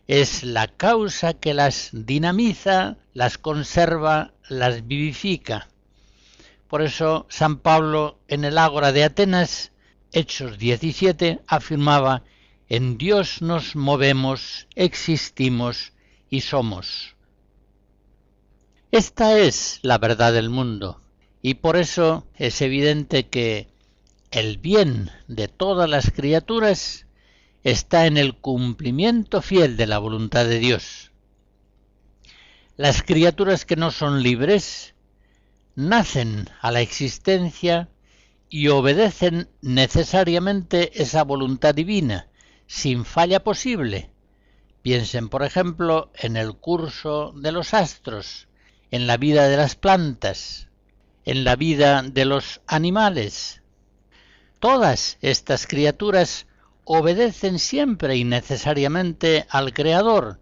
Es 0.06 0.44
la 0.44 0.68
causa 0.68 1.34
que 1.34 1.54
las 1.54 1.90
dinamiza, 1.92 2.96
las 3.12 3.38
conserva, 3.38 4.34
las 4.48 4.86
vivifica 4.86 5.68
por 6.74 6.82
eso 6.82 7.26
San 7.28 7.58
Pablo 7.58 8.18
en 8.26 8.44
el 8.44 8.58
Ágora 8.58 8.90
de 8.90 9.04
Atenas, 9.04 9.70
Hechos 10.10 10.58
17, 10.58 11.38
afirmaba, 11.46 12.24
en 12.68 12.98
Dios 12.98 13.42
nos 13.42 13.76
movemos, 13.76 14.66
existimos 14.74 15.92
y 16.30 16.40
somos. 16.40 17.14
Esta 18.90 19.38
es 19.38 19.80
la 19.82 19.98
verdad 19.98 20.32
del 20.32 20.50
mundo 20.50 21.00
y 21.42 21.54
por 21.54 21.76
eso 21.76 22.26
es 22.36 22.62
evidente 22.62 23.28
que 23.28 23.68
el 24.30 24.58
bien 24.58 25.10
de 25.28 25.48
todas 25.48 25.88
las 25.88 26.10
criaturas 26.10 27.06
está 27.64 28.06
en 28.06 28.16
el 28.16 28.36
cumplimiento 28.36 29.42
fiel 29.42 29.76
de 29.76 29.86
la 29.86 29.98
voluntad 29.98 30.46
de 30.46 30.58
Dios. 30.58 31.12
Las 32.76 33.02
criaturas 33.02 33.64
que 33.64 33.76
no 33.76 33.90
son 33.90 34.22
libres 34.22 34.94
nacen 35.76 36.48
a 36.60 36.70
la 36.70 36.80
existencia 36.80 37.88
y 38.48 38.68
obedecen 38.68 39.48
necesariamente 39.60 41.02
esa 41.02 41.24
voluntad 41.24 41.74
divina, 41.74 42.28
sin 42.66 43.04
falla 43.04 43.42
posible. 43.42 44.10
Piensen, 44.82 45.28
por 45.28 45.42
ejemplo, 45.42 46.10
en 46.14 46.36
el 46.36 46.54
curso 46.56 47.32
de 47.36 47.52
los 47.52 47.74
astros, 47.74 48.48
en 48.90 49.06
la 49.06 49.16
vida 49.16 49.48
de 49.48 49.56
las 49.56 49.76
plantas, 49.76 50.68
en 51.24 51.44
la 51.44 51.56
vida 51.56 52.02
de 52.02 52.24
los 52.24 52.60
animales. 52.66 53.62
Todas 54.58 55.18
estas 55.20 55.66
criaturas 55.66 56.46
obedecen 56.84 57.58
siempre 57.58 58.16
y 58.16 58.24
necesariamente 58.24 59.46
al 59.48 59.72
Creador, 59.72 60.40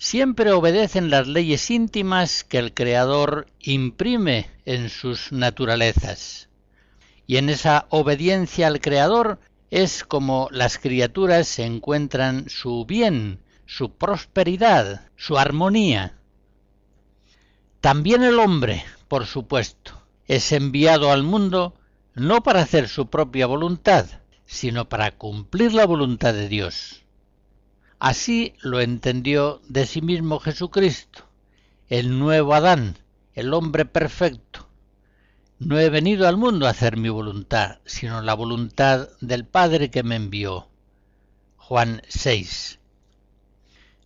siempre 0.00 0.52
obedecen 0.52 1.10
las 1.10 1.26
leyes 1.28 1.70
íntimas 1.70 2.44
que 2.44 2.58
el 2.58 2.72
Creador 2.72 3.46
imprime 3.58 4.50
en 4.64 4.88
sus 4.88 5.30
naturalezas. 5.30 6.48
Y 7.26 7.36
en 7.36 7.50
esa 7.50 7.86
obediencia 7.90 8.66
al 8.66 8.80
Creador 8.80 9.38
es 9.70 10.02
como 10.04 10.48
las 10.50 10.78
criaturas 10.78 11.58
encuentran 11.60 12.48
su 12.48 12.84
bien, 12.84 13.40
su 13.66 13.92
prosperidad, 13.92 15.08
su 15.16 15.38
armonía. 15.38 16.18
También 17.80 18.24
el 18.24 18.40
hombre, 18.40 18.84
por 19.06 19.26
supuesto, 19.26 20.02
es 20.26 20.50
enviado 20.52 21.12
al 21.12 21.22
mundo 21.22 21.74
no 22.14 22.42
para 22.42 22.62
hacer 22.62 22.88
su 22.88 23.08
propia 23.08 23.46
voluntad, 23.46 24.06
sino 24.44 24.88
para 24.88 25.12
cumplir 25.12 25.72
la 25.72 25.86
voluntad 25.86 26.34
de 26.34 26.48
Dios. 26.48 27.04
Así 28.00 28.54
lo 28.60 28.80
entendió 28.80 29.60
de 29.68 29.86
sí 29.86 30.02
mismo 30.02 30.40
Jesucristo, 30.40 31.26
el 31.88 32.18
nuevo 32.18 32.54
Adán, 32.54 32.98
el 33.34 33.54
hombre 33.54 33.84
perfecto. 33.84 34.69
No 35.60 35.78
he 35.78 35.90
venido 35.90 36.26
al 36.26 36.38
mundo 36.38 36.66
a 36.66 36.70
hacer 36.70 36.96
mi 36.96 37.10
voluntad, 37.10 37.80
sino 37.84 38.22
la 38.22 38.32
voluntad 38.32 39.10
del 39.20 39.44
Padre 39.44 39.90
que 39.90 40.02
me 40.02 40.16
envió. 40.16 40.68
Juan 41.58 42.00
6. 42.08 42.78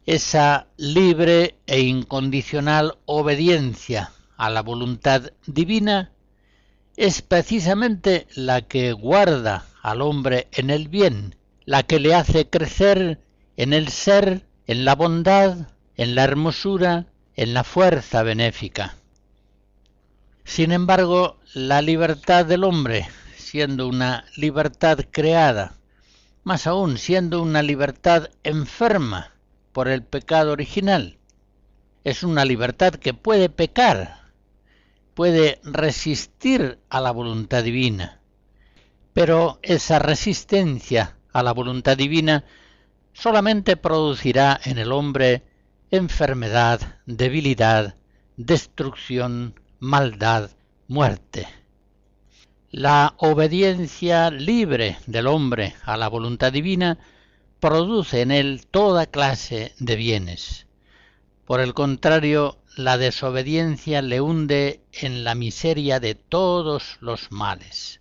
Esa 0.05 0.67
libre 0.77 1.55
e 1.69 1.79
incondicional 1.83 2.99
obediencia 3.07 4.11
a 4.37 4.51
la 4.51 4.63
voluntad 4.63 5.31
divina 5.47 6.11
es 6.97 7.23
precisamente 7.23 8.27
la 8.35 8.63
que 8.63 8.93
guarda 8.93 9.65
al 9.81 10.03
hombre 10.03 10.49
en 10.51 10.71
el 10.71 10.89
bien, 10.89 11.37
la 11.67 11.85
que 11.85 12.01
le 12.01 12.17
hace 12.17 12.51
crecer 12.51 13.21
en 13.57 13.73
el 13.73 13.91
ser, 13.91 14.45
en 14.67 14.85
la 14.85 14.97
bondad, 14.97 15.69
en 15.97 16.17
la 16.17 16.25
hermosura, 16.25 17.07
en 17.37 17.55
la 17.55 17.63
fuerza 17.63 18.25
benéfica. 18.25 18.97
Sin 20.45 20.73
embargo, 20.73 21.41
la 21.55 21.83
libertad 21.83 22.45
del 22.45 22.65
hombre, 22.65 23.09
siendo 23.37 23.89
una 23.89 24.25
libertad 24.37 24.99
creada, 25.11 25.79
más 26.45 26.67
aún 26.67 26.99
siendo 26.99 27.43
una 27.43 27.63
libertad 27.63 28.29
enferma 28.45 29.33
por 29.73 29.89
el 29.89 30.03
pecado 30.03 30.53
original, 30.53 31.19
es 32.05 32.23
una 32.23 32.45
libertad 32.45 32.95
que 32.95 33.15
puede 33.15 33.49
pecar, 33.49 34.31
puede 35.15 35.61
resistir 35.65 36.79
a 36.91 37.01
la 37.01 37.11
voluntad 37.11 37.65
divina. 37.65 38.21
Pero 39.15 39.59
esa 39.63 39.99
resistencia 39.99 41.17
a 41.33 41.43
la 41.43 41.53
voluntad 41.53 41.97
divina 41.97 42.45
solamente 43.15 43.77
producirá 43.77 44.61
en 44.65 44.77
el 44.79 44.93
hombre 44.93 45.43
enfermedad, 45.91 46.99
debilidad, 47.07 47.95
destrucción, 48.37 49.59
maldad, 49.85 50.51
muerte. 50.89 51.47
La 52.71 53.13
obediencia 53.19 54.31
libre 54.31 54.97
del 55.07 55.27
hombre 55.27 55.75
a 55.85 55.99
la 55.99 56.09
voluntad 56.09 56.51
divina 56.51 56.99
produce 57.61 58.23
en 58.23 58.31
él 58.31 58.67
toda 58.71 59.05
clase 59.05 59.75
de 59.79 59.97
bienes. 59.97 60.67
Por 61.45 61.61
el 61.61 61.75
contrario, 61.75 62.57
la 62.77 62.97
desobediencia 62.97 64.01
le 64.01 64.23
hunde 64.23 64.81
en 64.91 65.23
la 65.23 65.35
miseria 65.35 66.01
de 66.01 66.15
todos 66.15 66.97
los 67.01 67.31
males. 67.31 68.01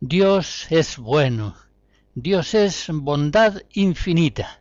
Dios 0.00 0.66
es 0.68 0.98
bueno, 0.98 1.56
Dios 2.14 2.52
es 2.52 2.88
bondad 2.92 3.62
infinita. 3.72 4.60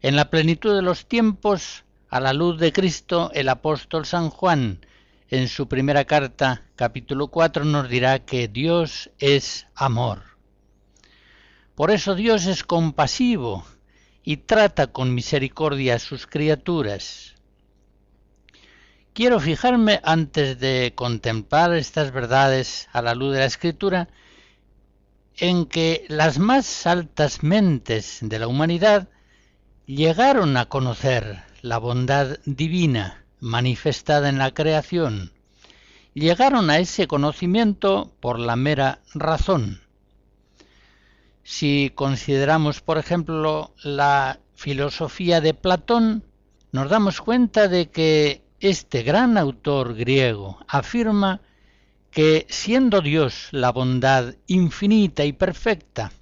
En 0.00 0.14
la 0.14 0.30
plenitud 0.30 0.76
de 0.76 0.80
los 0.80 1.06
tiempos, 1.06 1.82
a 2.08 2.20
la 2.20 2.32
luz 2.32 2.60
de 2.60 2.72
Cristo, 2.72 3.32
el 3.34 3.48
apóstol 3.48 4.06
San 4.06 4.30
Juan, 4.30 4.86
en 5.28 5.48
su 5.48 5.66
primera 5.66 6.04
carta, 6.04 6.62
capítulo 6.76 7.26
4, 7.26 7.64
nos 7.64 7.88
dirá 7.88 8.20
que 8.20 8.46
Dios 8.46 9.10
es 9.18 9.66
amor. 9.74 10.22
Por 11.74 11.90
eso 11.90 12.14
Dios 12.14 12.46
es 12.46 12.62
compasivo 12.62 13.66
y 14.22 14.36
trata 14.36 14.86
con 14.92 15.12
misericordia 15.12 15.96
a 15.96 15.98
sus 15.98 16.28
criaturas. 16.28 17.34
Quiero 19.14 19.40
fijarme 19.40 20.00
antes 20.04 20.60
de 20.60 20.92
contemplar 20.94 21.74
estas 21.74 22.12
verdades 22.12 22.88
a 22.92 23.02
la 23.02 23.16
luz 23.16 23.32
de 23.32 23.40
la 23.40 23.46
Escritura 23.46 24.08
en 25.40 25.64
que 25.64 26.04
las 26.08 26.38
más 26.38 26.86
altas 26.86 27.42
mentes 27.42 28.18
de 28.20 28.38
la 28.38 28.46
humanidad 28.46 29.08
llegaron 29.86 30.56
a 30.58 30.66
conocer 30.66 31.42
la 31.62 31.78
bondad 31.78 32.38
divina 32.44 33.24
manifestada 33.40 34.28
en 34.28 34.38
la 34.38 34.52
creación, 34.52 35.32
llegaron 36.12 36.68
a 36.68 36.78
ese 36.78 37.06
conocimiento 37.06 38.12
por 38.20 38.38
la 38.38 38.54
mera 38.54 39.00
razón. 39.14 39.80
Si 41.42 41.90
consideramos, 41.94 42.82
por 42.82 42.98
ejemplo, 42.98 43.74
la 43.82 44.40
filosofía 44.54 45.40
de 45.40 45.54
Platón, 45.54 46.22
nos 46.70 46.90
damos 46.90 47.22
cuenta 47.22 47.66
de 47.66 47.88
que 47.88 48.42
este 48.60 49.02
gran 49.02 49.38
autor 49.38 49.94
griego 49.94 50.58
afirma 50.68 51.40
que 52.10 52.46
siendo 52.48 53.00
Dios 53.00 53.48
la 53.52 53.70
bondad 53.70 54.34
infinita 54.46 55.24
y 55.24 55.32
perfecta, 55.32 56.12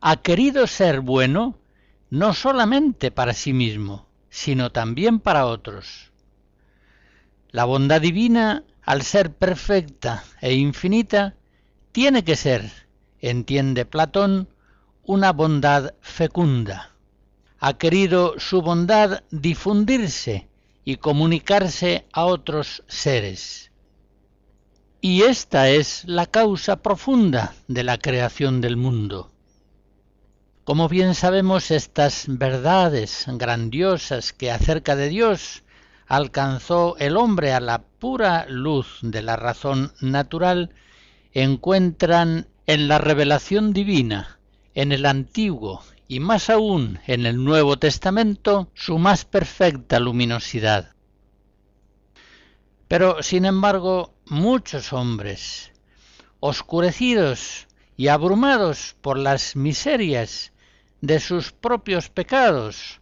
ha 0.00 0.16
querido 0.16 0.66
ser 0.66 1.00
bueno 1.00 1.58
no 2.10 2.34
solamente 2.34 3.10
para 3.10 3.32
sí 3.32 3.52
mismo, 3.52 4.06
sino 4.30 4.70
también 4.70 5.18
para 5.18 5.46
otros. 5.46 6.12
La 7.50 7.64
bondad 7.64 8.00
divina, 8.00 8.64
al 8.82 9.02
ser 9.02 9.32
perfecta 9.32 10.22
e 10.40 10.54
infinita, 10.54 11.34
tiene 11.90 12.22
que 12.22 12.36
ser, 12.36 12.70
entiende 13.20 13.86
Platón, 13.86 14.48
una 15.02 15.32
bondad 15.32 15.94
fecunda. 16.00 16.92
Ha 17.58 17.78
querido 17.78 18.38
su 18.38 18.62
bondad 18.62 19.24
difundirse 19.30 20.48
y 20.84 20.96
comunicarse 20.96 22.06
a 22.12 22.26
otros 22.26 22.84
seres. 22.86 23.72
Y 25.00 25.22
esta 25.22 25.68
es 25.68 26.04
la 26.06 26.26
causa 26.26 26.82
profunda 26.82 27.54
de 27.68 27.84
la 27.84 27.98
creación 27.98 28.60
del 28.60 28.76
mundo. 28.76 29.30
Como 30.64 30.88
bien 30.88 31.14
sabemos, 31.14 31.70
estas 31.70 32.24
verdades 32.26 33.26
grandiosas 33.28 34.32
que 34.32 34.50
acerca 34.50 34.96
de 34.96 35.08
Dios 35.08 35.62
alcanzó 36.08 36.96
el 36.98 37.16
hombre 37.16 37.52
a 37.52 37.60
la 37.60 37.82
pura 37.82 38.46
luz 38.48 38.98
de 39.02 39.22
la 39.22 39.36
razón 39.36 39.92
natural, 40.00 40.70
encuentran 41.32 42.48
en 42.66 42.88
la 42.88 42.98
revelación 42.98 43.72
divina, 43.72 44.38
en 44.74 44.90
el 44.90 45.06
Antiguo 45.06 45.82
y 46.08 46.20
más 46.20 46.50
aún 46.50 46.98
en 47.06 47.26
el 47.26 47.44
Nuevo 47.44 47.78
Testamento 47.78 48.70
su 48.74 48.98
más 48.98 49.24
perfecta 49.24 50.00
luminosidad. 50.00 50.95
Pero, 52.88 53.22
sin 53.22 53.44
embargo, 53.44 54.14
muchos 54.26 54.92
hombres, 54.92 55.72
oscurecidos 56.40 57.66
y 57.96 58.08
abrumados 58.08 58.96
por 59.00 59.18
las 59.18 59.56
miserias 59.56 60.52
de 61.00 61.18
sus 61.18 61.52
propios 61.52 62.08
pecados 62.10 63.00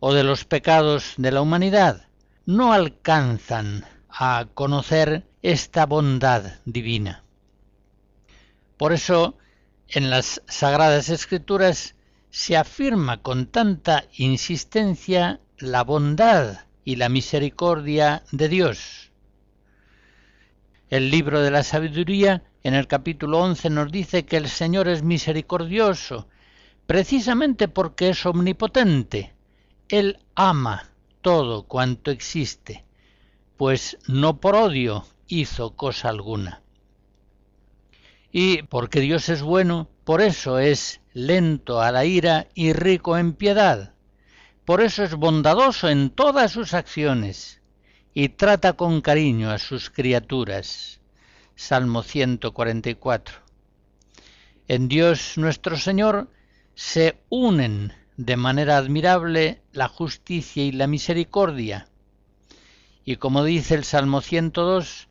o 0.00 0.12
de 0.12 0.24
los 0.24 0.44
pecados 0.44 1.14
de 1.16 1.30
la 1.30 1.40
humanidad, 1.40 2.08
no 2.44 2.72
alcanzan 2.72 3.86
a 4.08 4.48
conocer 4.52 5.26
esta 5.42 5.86
bondad 5.86 6.60
divina. 6.64 7.24
Por 8.76 8.92
eso, 8.92 9.38
en 9.88 10.10
las 10.10 10.42
Sagradas 10.46 11.08
Escrituras 11.08 11.94
se 12.30 12.56
afirma 12.56 13.22
con 13.22 13.46
tanta 13.46 14.04
insistencia 14.16 15.40
la 15.58 15.84
bondad 15.84 16.66
y 16.84 16.96
la 16.96 17.08
misericordia 17.08 18.24
de 18.32 18.48
Dios. 18.48 19.11
El 20.92 21.10
libro 21.10 21.40
de 21.40 21.50
la 21.50 21.62
sabiduría 21.62 22.42
en 22.62 22.74
el 22.74 22.86
capítulo 22.86 23.38
11 23.38 23.70
nos 23.70 23.90
dice 23.90 24.26
que 24.26 24.36
el 24.36 24.46
Señor 24.46 24.88
es 24.88 25.02
misericordioso, 25.02 26.28
precisamente 26.86 27.66
porque 27.66 28.10
es 28.10 28.26
omnipotente. 28.26 29.32
Él 29.88 30.18
ama 30.34 30.90
todo 31.22 31.62
cuanto 31.62 32.10
existe, 32.10 32.84
pues 33.56 33.96
no 34.06 34.38
por 34.38 34.54
odio 34.54 35.06
hizo 35.28 35.76
cosa 35.76 36.10
alguna. 36.10 36.60
Y 38.30 38.64
porque 38.64 39.00
Dios 39.00 39.30
es 39.30 39.40
bueno, 39.40 39.88
por 40.04 40.20
eso 40.20 40.58
es 40.58 41.00
lento 41.14 41.80
a 41.80 41.90
la 41.90 42.04
ira 42.04 42.48
y 42.54 42.74
rico 42.74 43.16
en 43.16 43.32
piedad. 43.32 43.94
Por 44.66 44.82
eso 44.82 45.04
es 45.04 45.14
bondadoso 45.14 45.88
en 45.88 46.10
todas 46.10 46.52
sus 46.52 46.74
acciones 46.74 47.61
y 48.14 48.30
trata 48.30 48.74
con 48.74 49.00
cariño 49.00 49.50
a 49.50 49.58
sus 49.58 49.90
criaturas. 49.90 51.00
Salmo 51.54 52.02
144. 52.02 53.36
En 54.68 54.88
Dios 54.88 55.38
nuestro 55.38 55.76
Señor 55.76 56.30
se 56.74 57.22
unen 57.28 57.92
de 58.16 58.36
manera 58.36 58.76
admirable 58.76 59.62
la 59.72 59.88
justicia 59.88 60.64
y 60.64 60.72
la 60.72 60.86
misericordia. 60.86 61.88
Y 63.04 63.16
como 63.16 63.44
dice 63.44 63.74
el 63.74 63.84
Salmo 63.84 64.20
102, 64.20 65.08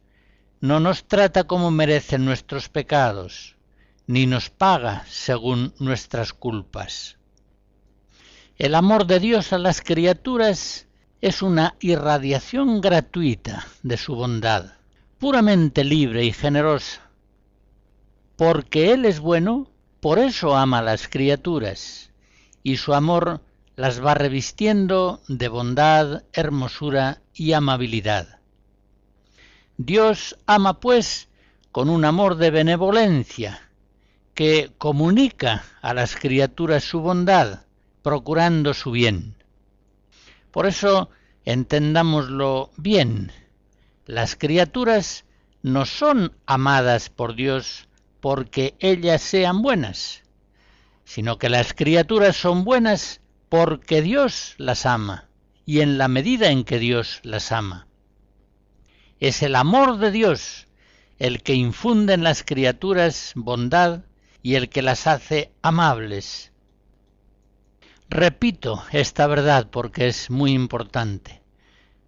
no 0.62 0.80
nos 0.80 1.08
trata 1.08 1.46
como 1.46 1.72
merecen 1.72 2.24
nuestros 2.24 2.70
pecados, 2.70 3.58
ni 4.06 4.28
nos 4.28 4.50
paga 4.50 5.06
según 5.08 5.74
nuestras 5.80 6.34
culpas. 6.34 7.18
El 8.58 8.76
amor 8.76 9.08
de 9.08 9.20
Dios 9.20 9.54
a 9.54 9.58
las 9.58 9.82
criaturas 9.82 10.88
es 11.22 11.44
una 11.44 11.76
irradiación 11.80 12.82
gratuita 12.82 13.68
de 13.84 13.96
su 13.98 14.16
bondad, 14.16 14.74
puramente 15.20 15.84
libre 15.84 16.26
y 16.26 16.34
generosa. 16.34 17.02
Porque 18.38 18.92
Él 18.92 19.06
es 19.06 19.20
bueno, 19.20 19.68
por 20.00 20.18
eso 20.18 20.58
ama 20.58 20.80
a 20.80 20.82
las 20.82 21.08
criaturas, 21.08 22.10
y 22.64 22.78
su 22.78 22.96
amor 22.96 23.42
las 23.76 24.04
va 24.04 24.16
revistiendo 24.16 25.22
de 25.28 25.48
bondad, 25.48 26.24
hermosura 26.34 27.22
y 27.36 27.54
amabilidad. 27.54 28.40
Dios 29.78 30.38
ama, 30.48 30.80
pues, 30.80 31.28
con 31.72 31.90
un 31.90 32.04
amor 32.04 32.38
de 32.38 32.50
benevolencia, 32.50 33.70
que 34.34 34.72
comunica 34.80 35.66
a 35.84 35.94
las 35.94 36.16
criaturas 36.16 36.84
su 36.84 37.00
bondad, 37.00 37.62
procurando 38.02 38.74
su 38.74 38.90
bien. 38.90 39.36
Por 40.52 40.68
eso, 40.68 41.10
entendámoslo 41.46 42.72
bien, 42.78 43.32
las 44.06 44.36
criaturas 44.36 45.26
no 45.62 45.86
son 45.86 46.36
amadas 46.46 47.10
por 47.10 47.36
Dios 47.36 47.88
porque 48.20 48.76
ellas 48.80 49.22
sean 49.22 49.62
buenas, 49.62 50.24
sino 51.06 51.38
que 51.38 51.50
las 51.50 51.74
criaturas 51.74 52.36
son 52.36 52.64
buenas 52.64 53.22
porque 53.50 54.02
Dios 54.02 54.56
las 54.58 54.86
ama 54.86 55.30
y 55.66 55.82
en 55.82 55.98
la 55.98 56.08
medida 56.08 56.50
en 56.50 56.64
que 56.64 56.80
Dios 56.80 57.20
las 57.24 57.52
ama. 57.52 57.88
Es 59.20 59.44
el 59.44 59.56
amor 59.56 59.98
de 59.98 60.12
Dios 60.12 60.68
el 61.20 61.44
que 61.44 61.54
infunde 61.54 62.14
en 62.14 62.24
las 62.24 62.44
criaturas 62.44 63.34
bondad 63.36 64.02
y 64.42 64.56
el 64.56 64.70
que 64.70 64.82
las 64.82 65.06
hace 65.06 65.52
amables. 65.62 66.51
Repito 68.14 68.84
esta 68.92 69.26
verdad 69.26 69.70
porque 69.72 70.10
es 70.10 70.30
muy 70.30 70.52
importante. 70.52 71.42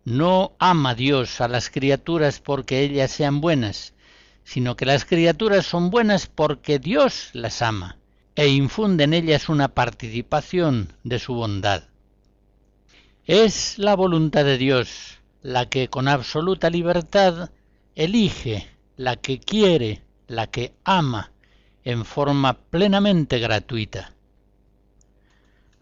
No 0.04 0.52
ama 0.60 0.96
Dios 0.96 1.40
a 1.40 1.48
las 1.48 1.70
criaturas 1.70 2.42
porque 2.42 2.82
ellas 2.82 3.10
sean 3.10 3.40
buenas, 3.40 3.94
sino 4.44 4.76
que 4.76 4.86
las 4.86 5.06
criaturas 5.06 5.66
son 5.66 5.92
buenas 5.92 6.28
porque 6.28 6.78
Dios 6.78 7.30
las 7.32 7.62
ama 7.62 8.00
e 8.36 8.50
infunde 8.50 9.06
en 9.06 9.14
ellas 9.14 9.48
una 9.48 9.70
participación 9.70 10.92
de 11.06 11.20
su 11.20 11.36
bondad. 11.36 11.84
Es 13.26 13.80
la 13.80 13.96
voluntad 13.96 14.44
de 14.44 14.58
Dios 14.58 15.20
la 15.42 15.70
que 15.70 15.88
con 15.88 16.10
absoluta 16.10 16.70
libertad 16.70 17.52
elige, 17.96 18.68
la 18.98 19.16
que 19.16 19.40
quiere, 19.40 20.02
la 20.28 20.48
que 20.48 20.74
ama, 20.84 21.32
en 21.86 22.04
forma 22.04 22.58
plenamente 22.58 23.40
gratuita. 23.40 24.14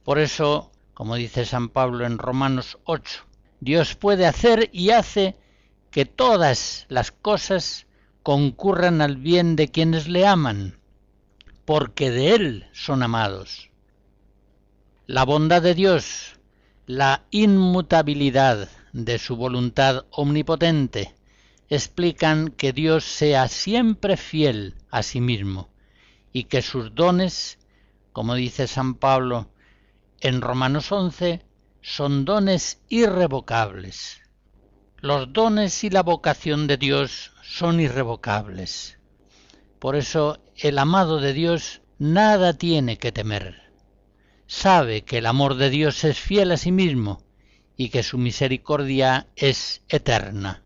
Por 0.04 0.18
eso, 0.18 0.72
como 0.94 1.16
dice 1.16 1.46
San 1.46 1.70
Pablo 1.70 2.06
en 2.06 2.18
Romanos 2.18 2.80
8, 2.86 3.24
Dios 3.60 3.96
puede 3.96 4.26
hacer 4.26 4.70
y 4.74 4.90
hace 4.90 5.36
que 5.92 6.06
todas 6.06 6.88
las 6.90 7.12
cosas 7.12 7.86
concurran 8.24 9.02
al 9.02 9.18
bien 9.18 9.56
de 9.56 9.68
quienes 9.68 10.08
le 10.08 10.26
aman, 10.26 10.80
porque 11.66 12.10
de 12.10 12.34
Él 12.34 12.70
son 12.72 13.04
amados. 13.04 13.70
La 15.06 15.24
bondad 15.24 15.62
de 15.62 15.76
Dios, 15.76 16.40
la 16.88 17.26
inmutabilidad 17.30 18.70
de 18.94 19.20
su 19.20 19.36
voluntad 19.36 20.06
omnipotente, 20.10 21.14
explican 21.70 22.50
que 22.50 22.74
Dios 22.74 23.04
sea 23.04 23.48
siempre 23.48 24.18
fiel 24.18 24.76
a 24.90 25.04
sí 25.04 25.22
mismo 25.22 25.70
y 26.34 26.46
que 26.46 26.64
sus 26.64 26.96
dones, 26.96 27.60
como 28.12 28.34
dice 28.34 28.68
San 28.68 28.96
Pablo 28.96 29.51
en 30.22 30.42
Romanos 30.42 30.92
11, 30.92 31.44
son 31.82 32.26
dones 32.26 32.80
irrevocables. 32.90 34.22
Los 34.98 35.34
dones 35.34 35.84
y 35.84 35.90
la 35.90 36.04
vocación 36.04 36.68
de 36.68 36.78
Dios 36.78 37.34
son 37.42 37.80
irrevocables. 37.80 39.00
Por 39.80 39.96
eso 39.96 40.40
el 40.56 40.78
amado 40.78 41.20
de 41.20 41.34
Dios 41.34 41.82
nada 41.98 42.54
tiene 42.54 42.98
que 42.98 43.12
temer. 43.12 43.62
Sabe 44.46 45.04
que 45.04 45.18
el 45.18 45.26
amor 45.26 45.56
de 45.56 45.72
Dios 45.72 46.04
es 46.04 46.20
fiel 46.20 46.52
a 46.52 46.58
sí 46.58 46.72
mismo 46.72 47.24
y 47.76 47.90
que 47.90 48.04
su 48.04 48.20
misericordia 48.20 49.28
es 49.36 49.82
eterna. 49.90 50.64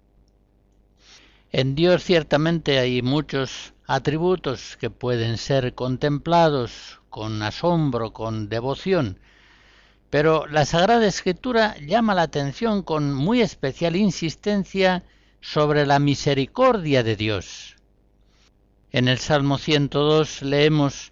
En 1.51 1.75
Dios 1.75 2.03
ciertamente 2.03 2.79
hay 2.79 3.01
muchos 3.01 3.73
atributos 3.87 4.75
que 4.75 4.89
pueden 4.89 5.37
ser 5.37 5.73
contemplados 5.75 6.99
con 7.09 7.41
asombro, 7.41 8.11
con 8.11 8.49
devoción, 8.49 9.19
pero 10.15 10.47
la 10.47 10.63
Sagrada 10.63 11.05
Escritura 11.05 11.75
llama 11.75 12.15
la 12.15 12.21
atención 12.21 12.83
con 12.83 13.13
muy 13.13 13.41
especial 13.41 13.97
insistencia 13.97 15.03
sobre 15.41 15.85
la 15.85 15.99
misericordia 15.99 17.03
de 17.03 17.17
Dios. 17.17 17.75
En 18.93 19.09
el 19.09 19.19
Salmo 19.19 19.57
102 19.57 20.41
leemos, 20.41 21.11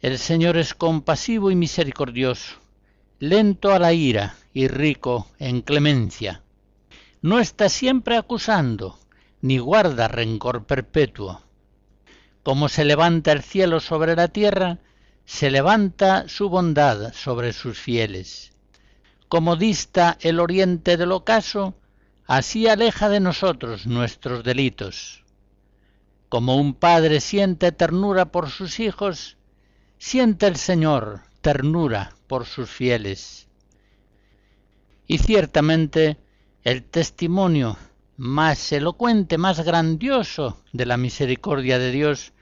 El 0.00 0.16
Señor 0.16 0.56
es 0.56 0.72
compasivo 0.72 1.50
y 1.50 1.54
misericordioso, 1.54 2.56
lento 3.18 3.74
a 3.74 3.78
la 3.78 3.92
ira 3.92 4.36
y 4.54 4.68
rico 4.68 5.28
en 5.38 5.60
clemencia. 5.60 6.42
No 7.20 7.40
está 7.40 7.68
siempre 7.68 8.16
acusando, 8.16 8.98
ni 9.42 9.58
guarda 9.58 10.08
rencor 10.08 10.64
perpetuo. 10.64 11.42
Como 12.42 12.70
se 12.70 12.86
levanta 12.86 13.32
el 13.32 13.42
cielo 13.42 13.80
sobre 13.80 14.16
la 14.16 14.28
tierra, 14.28 14.78
se 15.30 15.48
levanta 15.48 16.28
su 16.28 16.48
bondad 16.48 17.14
sobre 17.14 17.52
sus 17.52 17.78
fieles. 17.78 18.52
Como 19.28 19.54
dista 19.54 20.18
el 20.20 20.40
oriente 20.40 20.96
del 20.96 21.12
ocaso, 21.12 21.76
así 22.26 22.66
aleja 22.66 23.08
de 23.08 23.20
nosotros 23.20 23.86
nuestros 23.86 24.42
delitos. 24.42 25.24
Como 26.28 26.56
un 26.56 26.74
padre 26.74 27.20
siente 27.20 27.70
ternura 27.70 28.32
por 28.32 28.50
sus 28.50 28.80
hijos, 28.80 29.36
siente 29.98 30.48
el 30.48 30.56
Señor 30.56 31.20
ternura 31.42 32.12
por 32.26 32.44
sus 32.44 32.68
fieles. 32.68 33.46
Y 35.06 35.18
ciertamente 35.18 36.16
el 36.64 36.82
testimonio 36.82 37.78
más 38.16 38.72
elocuente, 38.72 39.38
más 39.38 39.64
grandioso 39.64 40.60
de 40.72 40.86
la 40.86 40.96
misericordia 40.96 41.78
de 41.78 41.92
Dios 41.92 42.32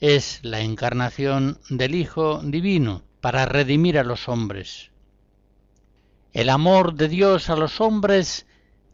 es 0.00 0.40
la 0.42 0.60
encarnación 0.60 1.58
del 1.70 1.94
Hijo 1.94 2.40
Divino 2.42 3.02
para 3.20 3.46
redimir 3.46 3.98
a 3.98 4.04
los 4.04 4.28
hombres. 4.28 4.90
El 6.32 6.50
amor 6.50 6.94
de 6.94 7.08
Dios 7.08 7.48
a 7.48 7.56
los 7.56 7.80
hombres 7.80 8.46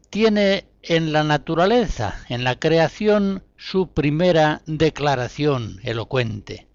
tiene 0.09 0.65
en 0.81 1.11
la 1.11 1.23
naturaleza, 1.23 2.23
en 2.29 2.43
la 2.43 2.59
creación, 2.59 3.43
su 3.57 3.93
primera 3.93 4.61
declaración 4.65 5.79
elocuente. 5.83 6.67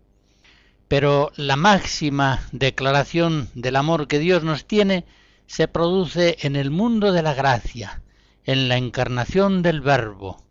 Pero 0.89 1.33
la 1.37 1.57
máxima 1.57 2.49
declaración 2.53 3.51
del 3.55 3.77
amor 3.77 4.09
que 4.09 4.19
Dios 4.19 4.43
nos 4.43 4.67
tiene 4.67 5.05
se 5.47 5.69
produce 5.69 6.39
en 6.41 6.57
el 6.57 6.71
mundo 6.71 7.13
de 7.13 7.23
la 7.23 7.35
gracia, 7.35 8.03
en 8.45 8.69
la 8.69 8.77
encarnación 8.77 9.63
del 9.63 9.83
Verbo, 9.83 10.43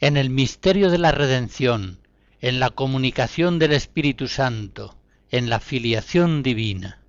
en 0.00 0.16
el 0.16 0.30
misterio 0.30 0.90
de 0.90 0.98
la 0.98 1.12
redención, 1.12 1.99
en 2.40 2.60
la 2.60 2.70
comunicación 2.70 3.58
del 3.58 3.72
Espíritu 3.72 4.26
Santo, 4.26 4.96
en 5.30 5.50
la 5.50 5.60
filiación 5.60 6.42
divina. 6.42 6.99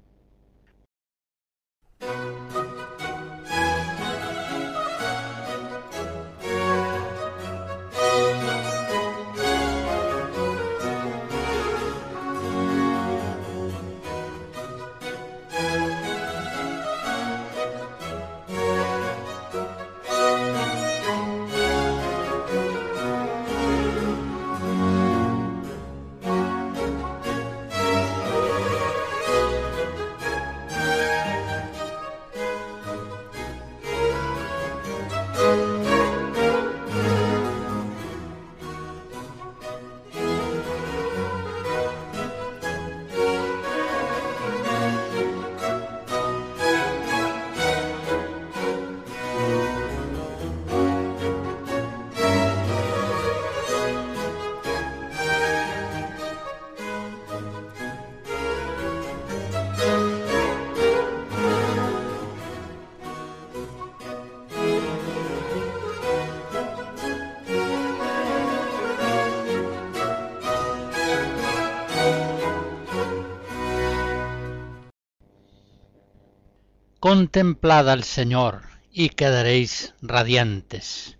Contemplad 77.11 77.89
al 77.89 78.05
Señor 78.05 78.61
y 78.89 79.09
quedaréis 79.09 79.93
radiantes. 80.01 81.17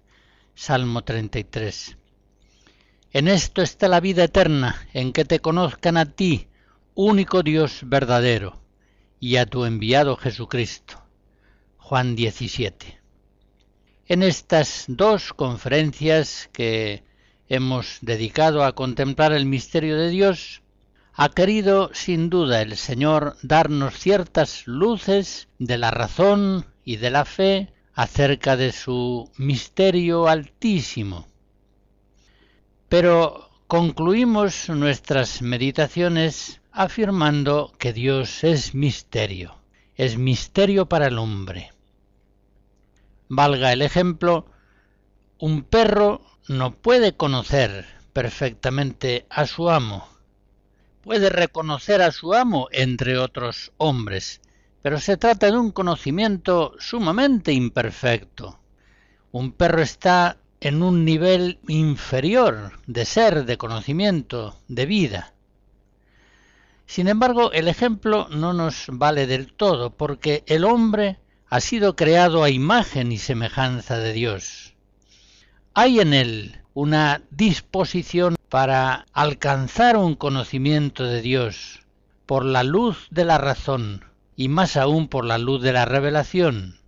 Salmo 0.55 1.03
33. 1.03 1.97
En 3.11 3.27
esto 3.27 3.61
está 3.61 3.89
la 3.89 3.99
vida 3.99 4.23
eterna, 4.23 4.87
en 4.93 5.11
que 5.11 5.25
te 5.25 5.41
conozcan 5.41 5.97
a 5.97 6.05
ti, 6.05 6.47
único 6.95 7.43
Dios 7.43 7.81
verdadero, 7.83 8.61
y 9.19 9.35
a 9.35 9.45
tu 9.45 9.65
enviado 9.65 10.15
Jesucristo. 10.15 11.03
Juan 11.75 12.15
17. 12.15 13.01
En 14.05 14.23
estas 14.23 14.85
dos 14.87 15.33
conferencias 15.33 16.49
que 16.53 17.03
hemos 17.49 17.97
dedicado 17.99 18.63
a 18.63 18.75
contemplar 18.75 19.33
el 19.33 19.45
misterio 19.45 19.97
de 19.97 20.09
Dios, 20.09 20.61
ha 21.13 21.29
querido 21.29 21.91
sin 21.93 22.29
duda 22.29 22.61
el 22.61 22.77
Señor 22.77 23.35
darnos 23.41 23.95
ciertas 23.95 24.65
luces 24.67 25.49
de 25.59 25.77
la 25.77 25.91
razón 25.91 26.65
y 26.83 26.97
de 26.97 27.09
la 27.09 27.25
fe 27.25 27.73
acerca 27.93 28.55
de 28.55 28.71
su 28.71 29.29
misterio 29.37 30.27
altísimo. 30.27 31.27
Pero 32.87 33.49
concluimos 33.67 34.69
nuestras 34.69 35.41
meditaciones 35.41 36.61
afirmando 36.71 37.73
que 37.77 37.93
Dios 37.93 38.43
es 38.43 38.73
misterio, 38.73 39.55
es 39.95 40.17
misterio 40.17 40.87
para 40.87 41.07
el 41.07 41.17
hombre. 41.17 41.71
Valga 43.27 43.71
el 43.71 43.81
ejemplo, 43.81 44.45
un 45.37 45.63
perro 45.63 46.21
no 46.47 46.75
puede 46.75 47.15
conocer 47.15 47.85
perfectamente 48.13 49.25
a 49.29 49.45
su 49.47 49.69
amo, 49.69 50.07
puede 51.03 51.29
reconocer 51.29 52.01
a 52.01 52.11
su 52.11 52.33
amo 52.33 52.67
entre 52.71 53.17
otros 53.17 53.71
hombres, 53.77 54.41
pero 54.81 54.99
se 54.99 55.17
trata 55.17 55.51
de 55.51 55.57
un 55.57 55.71
conocimiento 55.71 56.73
sumamente 56.79 57.51
imperfecto. 57.53 58.59
Un 59.31 59.51
perro 59.51 59.81
está 59.81 60.37
en 60.59 60.83
un 60.83 61.05
nivel 61.05 61.59
inferior 61.67 62.79
de 62.85 63.05
ser, 63.05 63.45
de 63.45 63.57
conocimiento, 63.57 64.55
de 64.67 64.85
vida. 64.85 65.33
Sin 66.85 67.07
embargo, 67.07 67.51
el 67.51 67.67
ejemplo 67.67 68.27
no 68.29 68.53
nos 68.53 68.85
vale 68.91 69.25
del 69.25 69.53
todo, 69.53 69.91
porque 69.91 70.43
el 70.45 70.65
hombre 70.65 71.19
ha 71.47 71.61
sido 71.61 71.95
creado 71.95 72.43
a 72.43 72.49
imagen 72.49 73.11
y 73.11 73.17
semejanza 73.17 73.97
de 73.97 74.13
Dios. 74.13 74.70
Hay 75.73 75.99
en 75.99 76.13
él 76.13 76.61
una 76.73 77.21
disposición 77.31 78.35
para 78.49 79.05
alcanzar 79.13 79.95
un 79.95 80.15
conocimiento 80.15 81.05
de 81.05 81.21
Dios 81.21 81.81
por 82.25 82.45
la 82.45 82.63
luz 82.63 83.07
de 83.09 83.25
la 83.25 83.37
razón 83.37 84.05
y 84.35 84.49
más 84.49 84.75
aún 84.75 85.07
por 85.07 85.25
la 85.25 85.37
luz 85.37 85.61
de 85.61 85.73
la 85.73 85.85
revelación. 85.85 86.79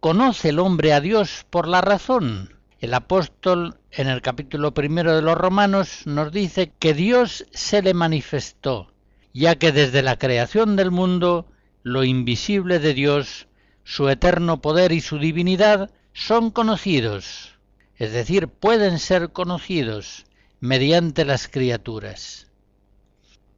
¿Conoce 0.00 0.50
el 0.50 0.58
hombre 0.58 0.92
a 0.92 1.00
Dios 1.00 1.46
por 1.48 1.68
la 1.68 1.80
razón? 1.80 2.54
El 2.80 2.92
apóstol 2.92 3.78
en 3.90 4.08
el 4.08 4.20
capítulo 4.20 4.74
primero 4.74 5.14
de 5.14 5.22
los 5.22 5.36
Romanos 5.36 6.02
nos 6.06 6.32
dice 6.32 6.72
que 6.78 6.92
Dios 6.92 7.46
se 7.52 7.82
le 7.82 7.94
manifestó, 7.94 8.92
ya 9.32 9.56
que 9.56 9.72
desde 9.72 10.02
la 10.02 10.18
creación 10.18 10.76
del 10.76 10.90
mundo 10.90 11.46
lo 11.82 12.04
invisible 12.04 12.80
de 12.80 12.94
Dios, 12.94 13.46
su 13.84 14.08
eterno 14.08 14.60
poder 14.60 14.92
y 14.92 15.00
su 15.00 15.18
divinidad 15.18 15.90
son 16.14 16.52
conocidos, 16.52 17.58
es 17.96 18.12
decir, 18.12 18.46
pueden 18.48 18.98
ser 19.00 19.32
conocidos 19.32 20.26
mediante 20.60 21.24
las 21.24 21.48
criaturas. 21.48 22.50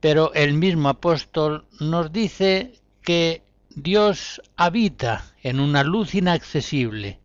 Pero 0.01 0.33
el 0.35 0.55
mismo 0.55 0.89
apóstol 0.89 1.67
nos 1.79 2.13
dice 2.13 2.81
que 3.03 3.43
Dios 3.71 4.41
habita 4.57 5.35
en 5.43 5.61
una 5.61 5.85
luz 5.85 6.15
inaccesible 6.15 7.21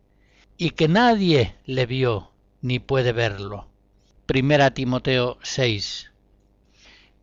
y 0.58 0.70
que 0.70 0.86
nadie 0.86 1.56
le 1.64 1.86
vio 1.86 2.30
ni 2.60 2.78
puede 2.78 3.12
verlo. 3.12 3.68
Primera 4.26 4.72
Timoteo 4.72 5.38
6. 5.42 6.12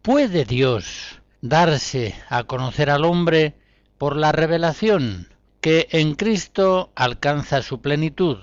¿Puede 0.02 0.46
Dios 0.46 1.22
darse 1.42 2.16
a 2.28 2.44
conocer 2.44 2.90
al 2.90 3.06
hombre 3.06 3.56
por 4.00 4.16
la 4.16 4.32
revelación 4.32 5.28
que 5.62 5.88
en 5.92 6.16
Cristo 6.16 6.92
alcanza 6.96 7.62
su 7.62 7.82
plenitud? 7.82 8.38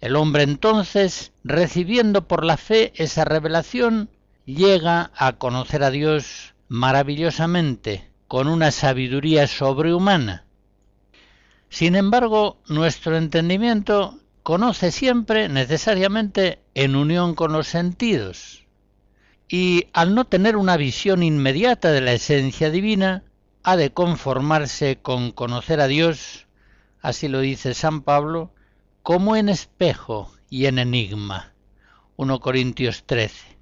El 0.00 0.16
hombre 0.16 0.42
entonces, 0.42 1.32
recibiendo 1.44 2.26
por 2.26 2.44
la 2.44 2.56
fe 2.56 2.92
esa 2.96 3.24
revelación, 3.24 4.08
llega 4.46 5.10
a 5.14 5.34
conocer 5.34 5.82
a 5.82 5.90
Dios 5.90 6.54
maravillosamente, 6.68 8.10
con 8.26 8.48
una 8.48 8.70
sabiduría 8.70 9.46
sobrehumana. 9.46 10.44
Sin 11.68 11.96
embargo, 11.96 12.58
nuestro 12.68 13.16
entendimiento 13.16 14.18
conoce 14.42 14.90
siempre 14.90 15.48
necesariamente 15.48 16.60
en 16.74 16.96
unión 16.96 17.34
con 17.34 17.52
los 17.52 17.66
sentidos, 17.66 18.64
y 19.48 19.88
al 19.92 20.14
no 20.14 20.24
tener 20.26 20.56
una 20.56 20.76
visión 20.76 21.22
inmediata 21.22 21.90
de 21.90 22.00
la 22.00 22.12
esencia 22.12 22.70
divina, 22.70 23.24
ha 23.62 23.76
de 23.76 23.92
conformarse 23.92 24.98
con 25.00 25.32
conocer 25.32 25.80
a 25.80 25.86
Dios, 25.86 26.46
así 27.00 27.28
lo 27.28 27.40
dice 27.40 27.74
San 27.74 28.02
Pablo, 28.02 28.52
como 29.02 29.36
en 29.36 29.48
espejo 29.48 30.32
y 30.48 30.66
en 30.66 30.78
enigma. 30.78 31.52
1 32.16 32.40
Corintios 32.40 33.04
13. 33.04 33.56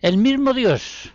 El 0.00 0.18
mismo 0.18 0.52
Dios 0.52 1.12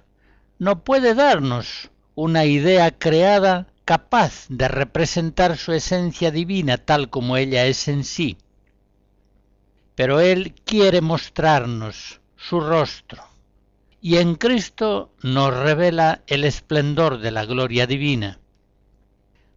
no 0.59 0.83
puede 0.83 1.13
darnos 1.13 1.91
una 2.15 2.45
idea 2.45 2.91
creada 2.91 3.67
capaz 3.85 4.45
de 4.49 4.67
representar 4.67 5.57
su 5.57 5.73
esencia 5.73 6.31
divina 6.31 6.77
tal 6.77 7.09
como 7.09 7.37
ella 7.37 7.65
es 7.65 7.87
en 7.87 8.03
sí. 8.03 8.37
Pero 9.95 10.19
Él 10.19 10.55
quiere 10.65 11.01
mostrarnos 11.01 12.21
su 12.37 12.59
rostro 12.59 13.30
y 14.01 14.17
en 14.17 14.33
Cristo 14.33 15.13
nos 15.21 15.55
revela 15.55 16.23
el 16.25 16.43
esplendor 16.43 17.19
de 17.19 17.29
la 17.29 17.45
gloria 17.45 17.85
divina. 17.85 18.39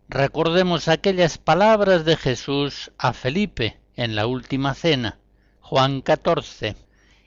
Recordemos 0.06 0.86
aquellas 0.86 1.38
palabras 1.38 2.04
de 2.04 2.16
Jesús 2.16 2.92
a 2.98 3.14
Felipe 3.14 3.80
en 3.96 4.14
la 4.14 4.26
última 4.26 4.74
cena, 4.74 5.18
Juan 5.60 6.02
14, 6.02 6.76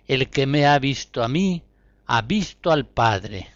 el 0.07 0.29
que 0.29 0.45
me 0.45 0.67
ha 0.67 0.77
visto 0.77 1.23
a 1.23 1.27
mí, 1.27 1.63
ha 2.05 2.21
visto 2.21 2.71
al 2.71 2.85
Padre. 2.85 3.49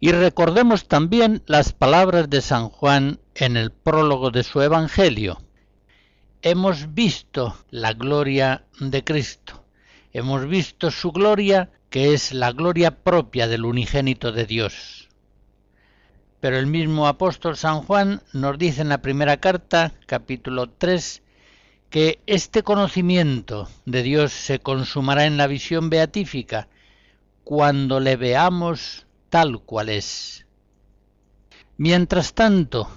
Y 0.00 0.10
recordemos 0.10 0.88
también 0.88 1.44
las 1.46 1.72
palabras 1.72 2.28
de 2.28 2.40
San 2.40 2.68
Juan 2.68 3.20
en 3.36 3.56
el 3.56 3.70
prólogo 3.70 4.32
de 4.32 4.42
su 4.42 4.60
Evangelio. 4.60 5.40
Hemos 6.42 6.92
visto 6.94 7.56
la 7.70 7.92
gloria 7.92 8.64
de 8.80 9.04
Cristo, 9.04 9.64
hemos 10.12 10.48
visto 10.48 10.90
su 10.90 11.12
gloria 11.12 11.70
que 11.92 12.14
es 12.14 12.32
la 12.32 12.52
gloria 12.52 13.02
propia 13.04 13.46
del 13.48 13.66
unigénito 13.66 14.32
de 14.32 14.46
Dios. 14.46 15.10
Pero 16.40 16.56
el 16.56 16.66
mismo 16.66 17.06
apóstol 17.06 17.54
San 17.54 17.82
Juan 17.82 18.22
nos 18.32 18.56
dice 18.56 18.80
en 18.80 18.88
la 18.88 19.02
primera 19.02 19.36
carta, 19.36 19.92
capítulo 20.06 20.70
3, 20.70 21.22
que 21.90 22.18
este 22.26 22.62
conocimiento 22.62 23.68
de 23.84 24.02
Dios 24.02 24.32
se 24.32 24.58
consumará 24.58 25.26
en 25.26 25.36
la 25.36 25.46
visión 25.46 25.90
beatífica 25.90 26.66
cuando 27.44 28.00
le 28.00 28.16
veamos 28.16 29.06
tal 29.28 29.60
cual 29.60 29.90
es. 29.90 30.46
Mientras 31.76 32.32
tanto, 32.32 32.88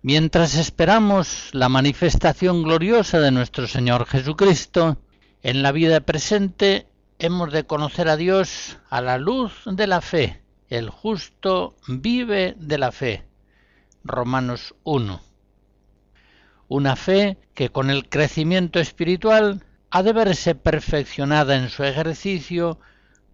mientras 0.00 0.54
esperamos 0.54 1.48
la 1.50 1.68
manifestación 1.68 2.62
gloriosa 2.62 3.18
de 3.18 3.32
nuestro 3.32 3.66
Señor 3.66 4.06
Jesucristo, 4.06 4.98
en 5.42 5.64
la 5.64 5.72
vida 5.72 5.98
presente 6.02 6.86
hemos 7.18 7.52
de 7.52 7.64
conocer 7.64 8.08
a 8.08 8.16
Dios 8.16 8.78
a 8.90 9.00
la 9.00 9.18
luz 9.18 9.52
de 9.66 9.86
la 9.86 10.00
fe, 10.00 10.42
el 10.68 10.90
justo 10.90 11.76
vive 11.86 12.54
de 12.58 12.78
la 12.78 12.92
fe. 12.92 13.24
Romanos 14.02 14.74
1. 14.84 15.20
Una 16.68 16.96
fe 16.96 17.38
que 17.54 17.70
con 17.70 17.90
el 17.90 18.08
crecimiento 18.08 18.80
espiritual 18.80 19.64
ha 19.90 20.02
de 20.02 20.12
verse 20.12 20.54
perfeccionada 20.54 21.56
en 21.56 21.70
su 21.70 21.84
ejercicio 21.84 22.78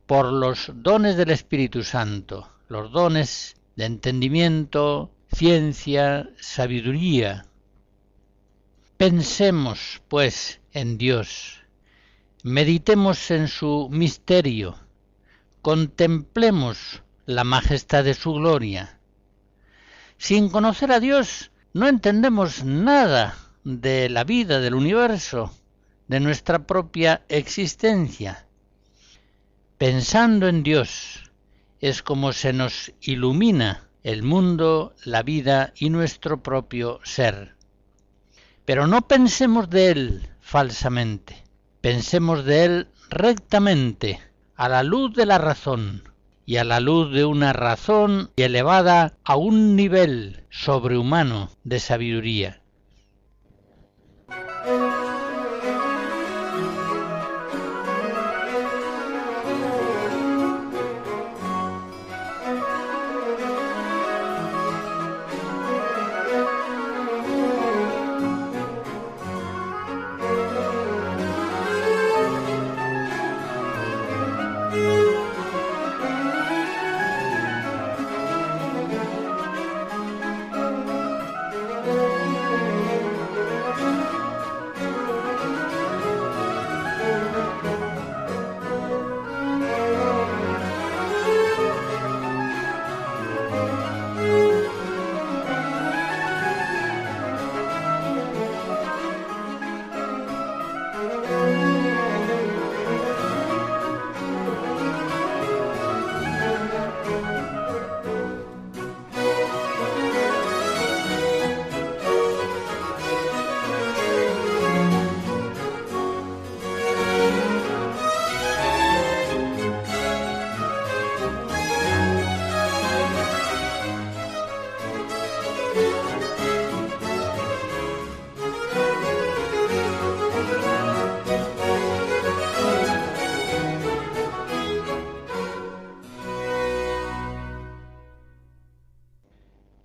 por 0.06 0.32
los 0.32 0.70
dones 0.74 1.16
del 1.16 1.30
Espíritu 1.30 1.82
Santo, 1.82 2.48
los 2.68 2.92
dones 2.92 3.56
de 3.76 3.86
entendimiento, 3.86 5.10
ciencia, 5.32 6.28
sabiduría. 6.38 7.46
Pensemos, 8.96 10.02
pues, 10.08 10.60
en 10.72 10.98
Dios, 10.98 11.59
meditemos 12.44 13.30
en 13.30 13.48
su 13.48 13.88
misterio, 13.90 14.76
contemplemos 15.62 17.02
la 17.26 17.44
majestad 17.44 18.04
de 18.04 18.14
su 18.14 18.34
gloria. 18.34 18.98
Sin 20.18 20.48
conocer 20.48 20.92
a 20.92 21.00
Dios 21.00 21.50
no 21.72 21.86
entendemos 21.86 22.64
nada 22.64 23.36
de 23.64 24.08
la 24.08 24.24
vida 24.24 24.60
del 24.60 24.74
universo, 24.74 25.54
de 26.08 26.20
nuestra 26.20 26.66
propia 26.66 27.22
existencia. 27.28 28.46
Pensando 29.78 30.48
en 30.48 30.62
Dios 30.62 31.30
es 31.80 32.02
como 32.02 32.32
se 32.32 32.52
nos 32.52 32.92
ilumina 33.00 33.88
el 34.02 34.22
mundo, 34.22 34.94
la 35.04 35.22
vida 35.22 35.72
y 35.76 35.90
nuestro 35.90 36.42
propio 36.42 37.00
ser. 37.04 37.54
Pero 38.64 38.86
no 38.86 39.06
pensemos 39.06 39.68
de 39.70 39.90
Él 39.90 40.28
falsamente, 40.40 41.44
pensemos 41.80 42.44
de 42.44 42.64
Él 42.64 42.88
rectamente, 43.08 44.20
a 44.56 44.68
la 44.68 44.82
luz 44.82 45.14
de 45.14 45.26
la 45.26 45.38
razón, 45.38 46.02
y 46.50 46.56
a 46.56 46.64
la 46.64 46.80
luz 46.80 47.12
de 47.12 47.24
una 47.24 47.52
razón 47.52 48.30
elevada 48.36 49.14
a 49.24 49.36
un 49.36 49.76
nivel 49.76 50.44
sobrehumano 50.50 51.50
de 51.62 51.78
sabiduría. 51.78 52.59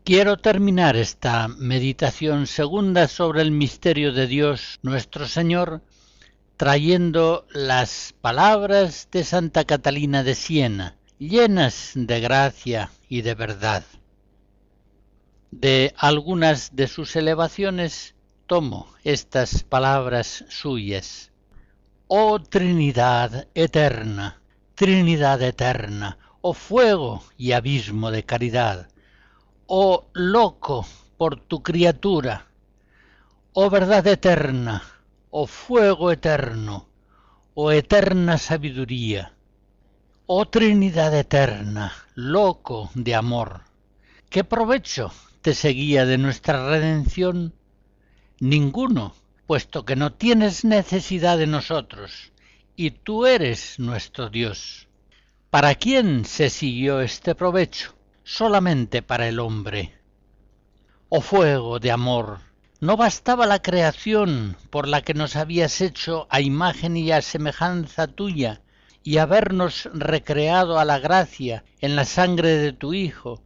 Quiero 0.06 0.38
terminar 0.38 0.96
esta 0.98 1.48
meditación 1.48 2.46
segunda 2.46 3.08
sobre 3.08 3.42
el 3.42 3.50
misterio 3.50 4.14
de 4.14 4.28
Dios 4.28 4.78
nuestro 4.84 5.28
Señor 5.28 5.82
trayendo 6.58 7.48
las 7.52 8.14
palabras 8.22 9.08
de 9.12 9.24
Santa 9.24 9.64
Catalina 9.64 10.22
de 10.22 10.36
Siena, 10.36 10.96
llenas 11.18 11.94
de 11.96 12.20
gracia 12.20 12.92
y 13.10 13.24
de 13.24 13.34
verdad. 13.34 13.84
De 15.50 15.96
algunas 15.98 16.76
de 16.76 16.88
sus 16.88 17.16
elevaciones 17.16 18.14
tomo 18.46 18.86
estas 19.04 19.64
palabras 19.64 20.46
suyas. 20.50 21.32
Oh 22.06 22.40
Trinidad 22.40 23.48
eterna, 23.56 24.40
Trinidad 24.76 25.42
eterna, 25.42 26.20
oh 26.42 26.54
fuego 26.54 27.24
y 27.40 27.54
abismo 27.54 28.12
de 28.12 28.24
caridad, 28.24 28.88
oh 29.68 30.06
loco 30.14 30.86
por 31.18 31.40
tu 31.40 31.64
criatura, 31.64 32.48
oh 33.54 33.70
verdad 33.70 34.06
eterna, 34.06 34.84
oh 35.32 35.48
fuego 35.48 36.12
eterno, 36.12 36.88
oh 37.56 37.72
eterna 37.72 38.38
sabiduría, 38.38 39.34
oh 40.28 40.46
Trinidad 40.46 41.16
eterna, 41.16 41.94
loco 42.14 42.92
de 42.94 43.16
amor, 43.16 43.62
¿qué 44.30 44.44
provecho 44.44 45.12
te 45.42 45.56
seguía 45.56 46.06
de 46.06 46.20
nuestra 46.20 46.70
redención? 46.70 47.56
Ninguno, 48.40 49.16
puesto 49.48 49.84
que 49.84 49.96
no 49.96 50.14
tienes 50.14 50.64
necesidad 50.64 51.40
de 51.40 51.48
nosotros, 51.48 52.34
y 52.76 52.92
tú 52.92 53.26
eres 53.26 53.80
nuestro 53.80 54.30
Dios. 54.30 54.88
¿Para 55.50 55.74
quién 55.74 56.26
se 56.26 56.52
siguió 56.52 57.00
este 57.00 57.34
provecho? 57.34 57.96
Solamente 58.26 59.04
para 59.04 59.30
el 59.30 59.40
hombre. 59.40 59.94
Oh 61.10 61.22
fuego 61.22 61.80
de 61.80 61.92
amor, 61.92 62.40
no 62.82 62.98
bastaba 62.98 63.46
la 63.46 63.62
creación 63.62 64.58
por 64.72 64.88
la 64.88 65.02
que 65.02 65.14
nos 65.14 65.36
habías 65.36 65.80
hecho 65.80 66.28
a 66.30 66.42
imagen 66.42 66.98
y 66.98 67.12
a 67.12 67.22
semejanza 67.22 68.08
tuya, 68.08 68.62
y 69.04 69.20
habernos 69.20 69.88
recreado 69.94 70.80
a 70.80 70.86
la 70.86 70.98
gracia 70.98 71.64
en 71.80 71.96
la 71.96 72.06
sangre 72.06 72.58
de 72.58 72.74
tu 72.74 72.96
Hijo, 72.96 73.44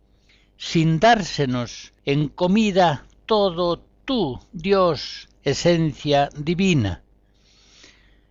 sin 0.58 1.02
dársenos 1.02 1.94
en 2.06 2.30
comida 2.30 3.06
todo 3.26 3.84
tú, 4.06 4.40
Dios, 4.54 5.28
esencia 5.44 6.30
divina. 6.36 7.04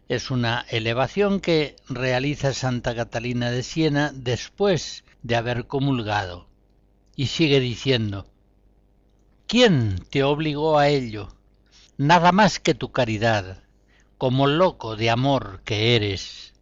Es 0.08 0.30
una 0.30 0.64
elevación 0.70 1.38
que 1.38 1.76
realiza 1.86 2.54
Santa 2.54 2.94
Catalina 2.94 3.50
de 3.50 3.62
Siena 3.62 4.10
después 4.14 5.04
de 5.22 5.36
haber 5.36 5.66
comulgado. 5.66 6.48
Y 7.14 7.26
sigue 7.26 7.60
diciendo, 7.60 8.26
¿quién 9.46 10.02
te 10.08 10.22
obligó 10.22 10.78
a 10.78 10.88
ello? 10.88 11.28
Nada 11.98 12.32
más 12.32 12.58
que 12.58 12.72
tu 12.72 12.90
caridad, 12.90 13.62
como 14.16 14.46
loco 14.46 14.96
de 14.96 15.10
amor 15.10 15.60
que 15.66 15.94
eres. 15.94 16.54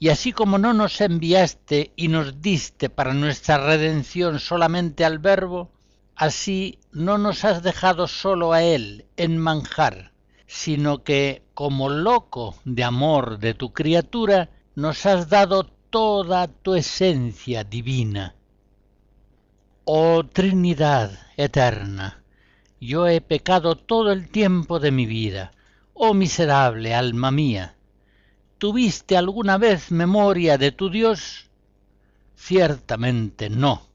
Y 0.00 0.08
así 0.08 0.32
como 0.32 0.58
no 0.58 0.72
nos 0.72 1.00
enviaste 1.00 1.92
y 1.94 2.08
nos 2.08 2.42
diste 2.42 2.90
para 2.90 3.14
nuestra 3.14 3.58
redención 3.58 4.40
solamente 4.40 5.04
al 5.04 5.20
Verbo, 5.20 5.70
así 6.16 6.80
no 6.90 7.16
nos 7.16 7.44
has 7.44 7.62
dejado 7.62 8.08
solo 8.08 8.52
a 8.52 8.64
Él 8.64 9.06
en 9.16 9.38
manjar, 9.38 10.11
sino 10.54 11.02
que, 11.02 11.42
como 11.54 11.88
loco 11.88 12.56
de 12.66 12.84
amor 12.84 13.38
de 13.38 13.54
tu 13.54 13.72
criatura, 13.72 14.50
nos 14.74 15.06
has 15.06 15.30
dado 15.30 15.64
toda 15.64 16.46
tu 16.46 16.74
esencia 16.74 17.64
divina. 17.64 18.36
Oh 19.84 20.24
Trinidad 20.24 21.10
eterna, 21.38 22.22
yo 22.78 23.08
he 23.08 23.22
pecado 23.22 23.76
todo 23.76 24.12
el 24.12 24.28
tiempo 24.28 24.78
de 24.78 24.90
mi 24.90 25.06
vida. 25.06 25.52
Oh 25.94 26.12
miserable 26.12 26.94
alma 26.94 27.30
mía, 27.30 27.74
¿tuviste 28.58 29.16
alguna 29.16 29.56
vez 29.56 29.90
memoria 29.90 30.58
de 30.58 30.70
tu 30.70 30.90
Dios? 30.90 31.48
Ciertamente 32.36 33.48
no, 33.48 33.86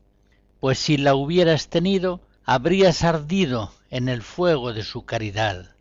pues 0.60 0.80
si 0.80 0.98
la 0.98 1.14
hubieras 1.14 1.70
tenido, 1.70 2.20
habrías 2.44 3.04
ardido 3.04 3.72
en 3.92 4.10
el 4.10 4.24
fuego 4.24 4.74
de 4.74 4.84
su 4.84 5.06
caridad. 5.06 5.77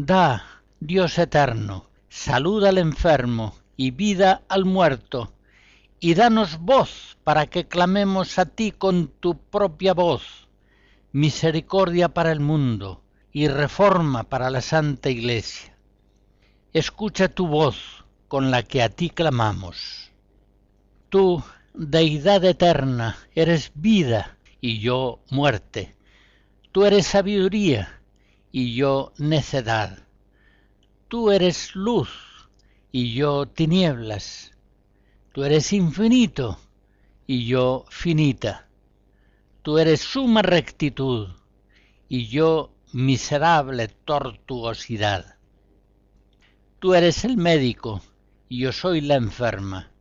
Da, 0.00 0.62
Dios 0.78 1.18
eterno, 1.18 1.90
salud 2.08 2.64
al 2.64 2.78
enfermo 2.78 3.56
y 3.76 3.90
vida 3.90 4.42
al 4.48 4.64
muerto, 4.64 5.32
y 5.98 6.14
danos 6.14 6.60
voz 6.60 7.18
para 7.24 7.46
que 7.46 7.66
clamemos 7.66 8.38
a 8.38 8.46
ti 8.46 8.70
con 8.70 9.08
tu 9.08 9.36
propia 9.36 9.94
voz, 9.94 10.46
misericordia 11.10 12.10
para 12.10 12.30
el 12.30 12.38
mundo 12.38 13.02
y 13.32 13.48
reforma 13.48 14.22
para 14.22 14.50
la 14.50 14.60
Santa 14.60 15.10
Iglesia. 15.10 15.76
Escucha 16.72 17.26
tu 17.26 17.48
voz 17.48 18.04
con 18.28 18.52
la 18.52 18.62
que 18.62 18.84
a 18.84 18.90
ti 18.90 19.10
clamamos. 19.10 20.12
Tú, 21.08 21.42
Deidad 21.74 22.44
eterna, 22.44 23.16
eres 23.34 23.72
vida 23.74 24.38
y 24.60 24.78
yo 24.78 25.18
muerte. 25.28 25.96
Tú 26.70 26.84
eres 26.84 27.04
sabiduría 27.04 27.97
y 28.58 28.74
yo 28.74 29.12
necedad. 29.18 30.00
Tú 31.06 31.30
eres 31.30 31.76
luz 31.76 32.10
y 32.90 33.14
yo 33.14 33.46
tinieblas. 33.46 34.50
Tú 35.32 35.44
eres 35.44 35.72
infinito 35.72 36.58
y 37.24 37.46
yo 37.46 37.84
finita. 37.88 38.66
Tú 39.62 39.78
eres 39.78 40.00
suma 40.00 40.42
rectitud 40.42 41.28
y 42.08 42.26
yo 42.26 42.74
miserable 42.92 43.86
tortuosidad. 43.86 45.36
Tú 46.80 46.94
eres 46.94 47.24
el 47.24 47.36
médico 47.36 48.02
y 48.48 48.62
yo 48.62 48.72
soy 48.72 49.02
la 49.02 49.14
enferma. 49.14 49.92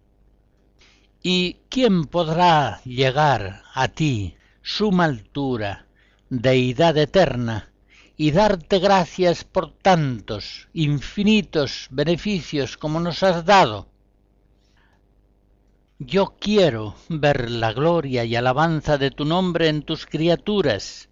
¿Y 1.21 1.57
quién 1.69 2.05
podrá 2.05 2.81
llegar 2.85 3.61
a 3.75 3.87
ti, 3.87 4.35
suma 4.63 5.05
altura, 5.05 5.85
deidad 6.31 6.97
eterna, 6.97 7.71
y 8.17 8.31
darte 8.31 8.79
gracias 8.79 9.43
por 9.43 9.71
tantos 9.71 10.67
infinitos 10.73 11.87
beneficios 11.91 12.75
como 12.75 12.99
nos 12.99 13.21
has 13.21 13.45
dado. 13.45 13.87
Yo 15.99 16.35
quiero 16.39 16.95
ver 17.09 17.49
la 17.49 17.73
gloria 17.73 18.25
y 18.25 18.35
alabanza 18.35 18.97
de 18.97 19.11
tu 19.11 19.23
nombre 19.23 19.67
en 19.69 19.83
tus 19.83 20.07
criaturas, 20.07 21.09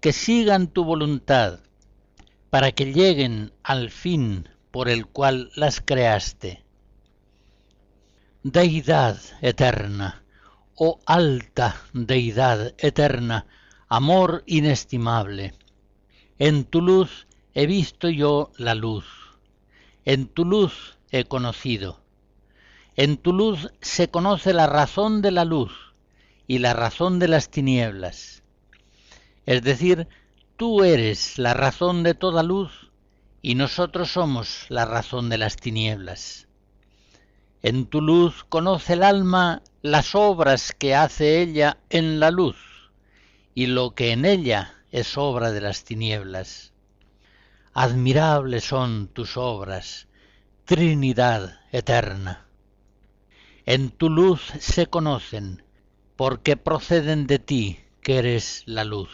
que 0.00 0.12
sigan 0.12 0.66
tu 0.66 0.84
voluntad, 0.84 1.60
para 2.50 2.72
que 2.72 2.92
lleguen 2.92 3.52
al 3.62 3.90
fin 3.90 4.48
por 4.72 4.88
el 4.88 5.06
cual 5.06 5.50
las 5.54 5.80
creaste. 5.80 6.64
Deidad 8.42 9.18
eterna, 9.40 10.24
oh 10.74 10.98
alta 11.06 11.82
deidad 11.92 12.74
eterna, 12.78 13.46
amor 13.88 14.42
inestimable, 14.46 15.54
en 16.44 16.64
tu 16.64 16.80
luz 16.80 17.28
he 17.54 17.68
visto 17.68 18.08
yo 18.08 18.50
la 18.56 18.74
luz, 18.74 19.04
en 20.04 20.26
tu 20.26 20.44
luz 20.44 20.98
he 21.12 21.22
conocido. 21.22 22.00
En 22.96 23.16
tu 23.16 23.32
luz 23.32 23.70
se 23.80 24.08
conoce 24.08 24.52
la 24.52 24.66
razón 24.66 25.22
de 25.22 25.30
la 25.30 25.44
luz 25.44 25.70
y 26.48 26.58
la 26.58 26.74
razón 26.74 27.20
de 27.20 27.28
las 27.28 27.48
tinieblas. 27.48 28.42
Es 29.46 29.62
decir, 29.62 30.08
tú 30.56 30.82
eres 30.82 31.38
la 31.38 31.54
razón 31.54 32.02
de 32.02 32.14
toda 32.14 32.42
luz 32.42 32.90
y 33.40 33.54
nosotros 33.54 34.10
somos 34.10 34.66
la 34.68 34.84
razón 34.84 35.28
de 35.28 35.38
las 35.38 35.54
tinieblas. 35.54 36.48
En 37.62 37.86
tu 37.86 38.00
luz 38.00 38.42
conoce 38.48 38.94
el 38.94 39.04
alma 39.04 39.62
las 39.80 40.16
obras 40.16 40.72
que 40.76 40.96
hace 40.96 41.40
ella 41.40 41.78
en 41.88 42.18
la 42.18 42.32
luz 42.32 42.56
y 43.54 43.66
lo 43.66 43.94
que 43.94 44.10
en 44.10 44.24
ella 44.24 44.81
es 44.92 45.16
obra 45.16 45.50
de 45.50 45.62
las 45.62 45.84
tinieblas. 45.84 46.72
Admirables 47.72 48.64
son 48.64 49.08
tus 49.08 49.36
obras, 49.36 50.06
Trinidad 50.66 51.58
eterna. 51.72 52.46
En 53.64 53.90
tu 53.90 54.10
luz 54.10 54.42
se 54.60 54.86
conocen, 54.86 55.64
porque 56.16 56.56
proceden 56.56 57.26
de 57.26 57.38
ti, 57.38 57.80
que 58.02 58.18
eres 58.18 58.62
la 58.66 58.84
luz. 58.84 59.10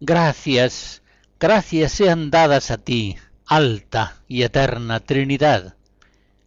Gracias, 0.00 1.02
gracias 1.40 1.92
sean 1.92 2.30
dadas 2.30 2.70
a 2.70 2.78
ti, 2.78 3.16
alta 3.46 4.22
y 4.28 4.42
eterna 4.42 5.00
Trinidad, 5.00 5.76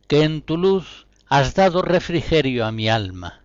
que 0.08 0.24
en 0.24 0.42
tu 0.44 0.58
luz 0.58 1.08
has 1.28 1.56
dado 1.56 1.82
refrigerio 1.82 2.66
a 2.66 2.72
mi 2.72 2.90
alma. 2.90 3.42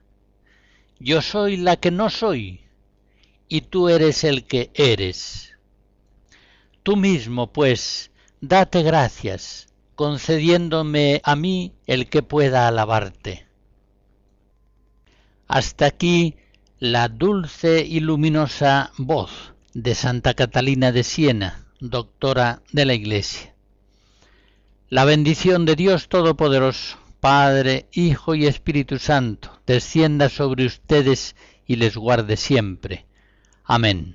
Yo 0.98 1.22
soy 1.22 1.56
la 1.56 1.76
que 1.76 1.90
no 1.90 2.10
soy, 2.10 2.65
y 3.48 3.62
tú 3.62 3.88
eres 3.88 4.24
el 4.24 4.46
que 4.46 4.70
eres. 4.74 5.52
Tú 6.82 6.96
mismo, 6.96 7.52
pues, 7.52 8.10
date 8.40 8.82
gracias, 8.82 9.68
concediéndome 9.94 11.20
a 11.24 11.36
mí 11.36 11.74
el 11.86 12.08
que 12.08 12.22
pueda 12.22 12.68
alabarte. 12.68 13.46
Hasta 15.48 15.86
aquí 15.86 16.36
la 16.78 17.08
dulce 17.08 17.84
y 17.84 18.00
luminosa 18.00 18.92
voz 18.98 19.54
de 19.74 19.94
Santa 19.94 20.34
Catalina 20.34 20.92
de 20.92 21.04
Siena, 21.04 21.66
doctora 21.80 22.62
de 22.72 22.84
la 22.84 22.94
Iglesia. 22.94 23.54
La 24.88 25.04
bendición 25.04 25.64
de 25.64 25.74
Dios 25.74 26.08
Todopoderoso, 26.08 26.98
Padre, 27.20 27.86
Hijo 27.92 28.34
y 28.34 28.46
Espíritu 28.46 28.98
Santo, 28.98 29.60
descienda 29.66 30.28
sobre 30.28 30.66
ustedes 30.66 31.34
y 31.66 31.76
les 31.76 31.96
guarde 31.96 32.36
siempre. 32.36 33.06
Amén. 33.66 34.14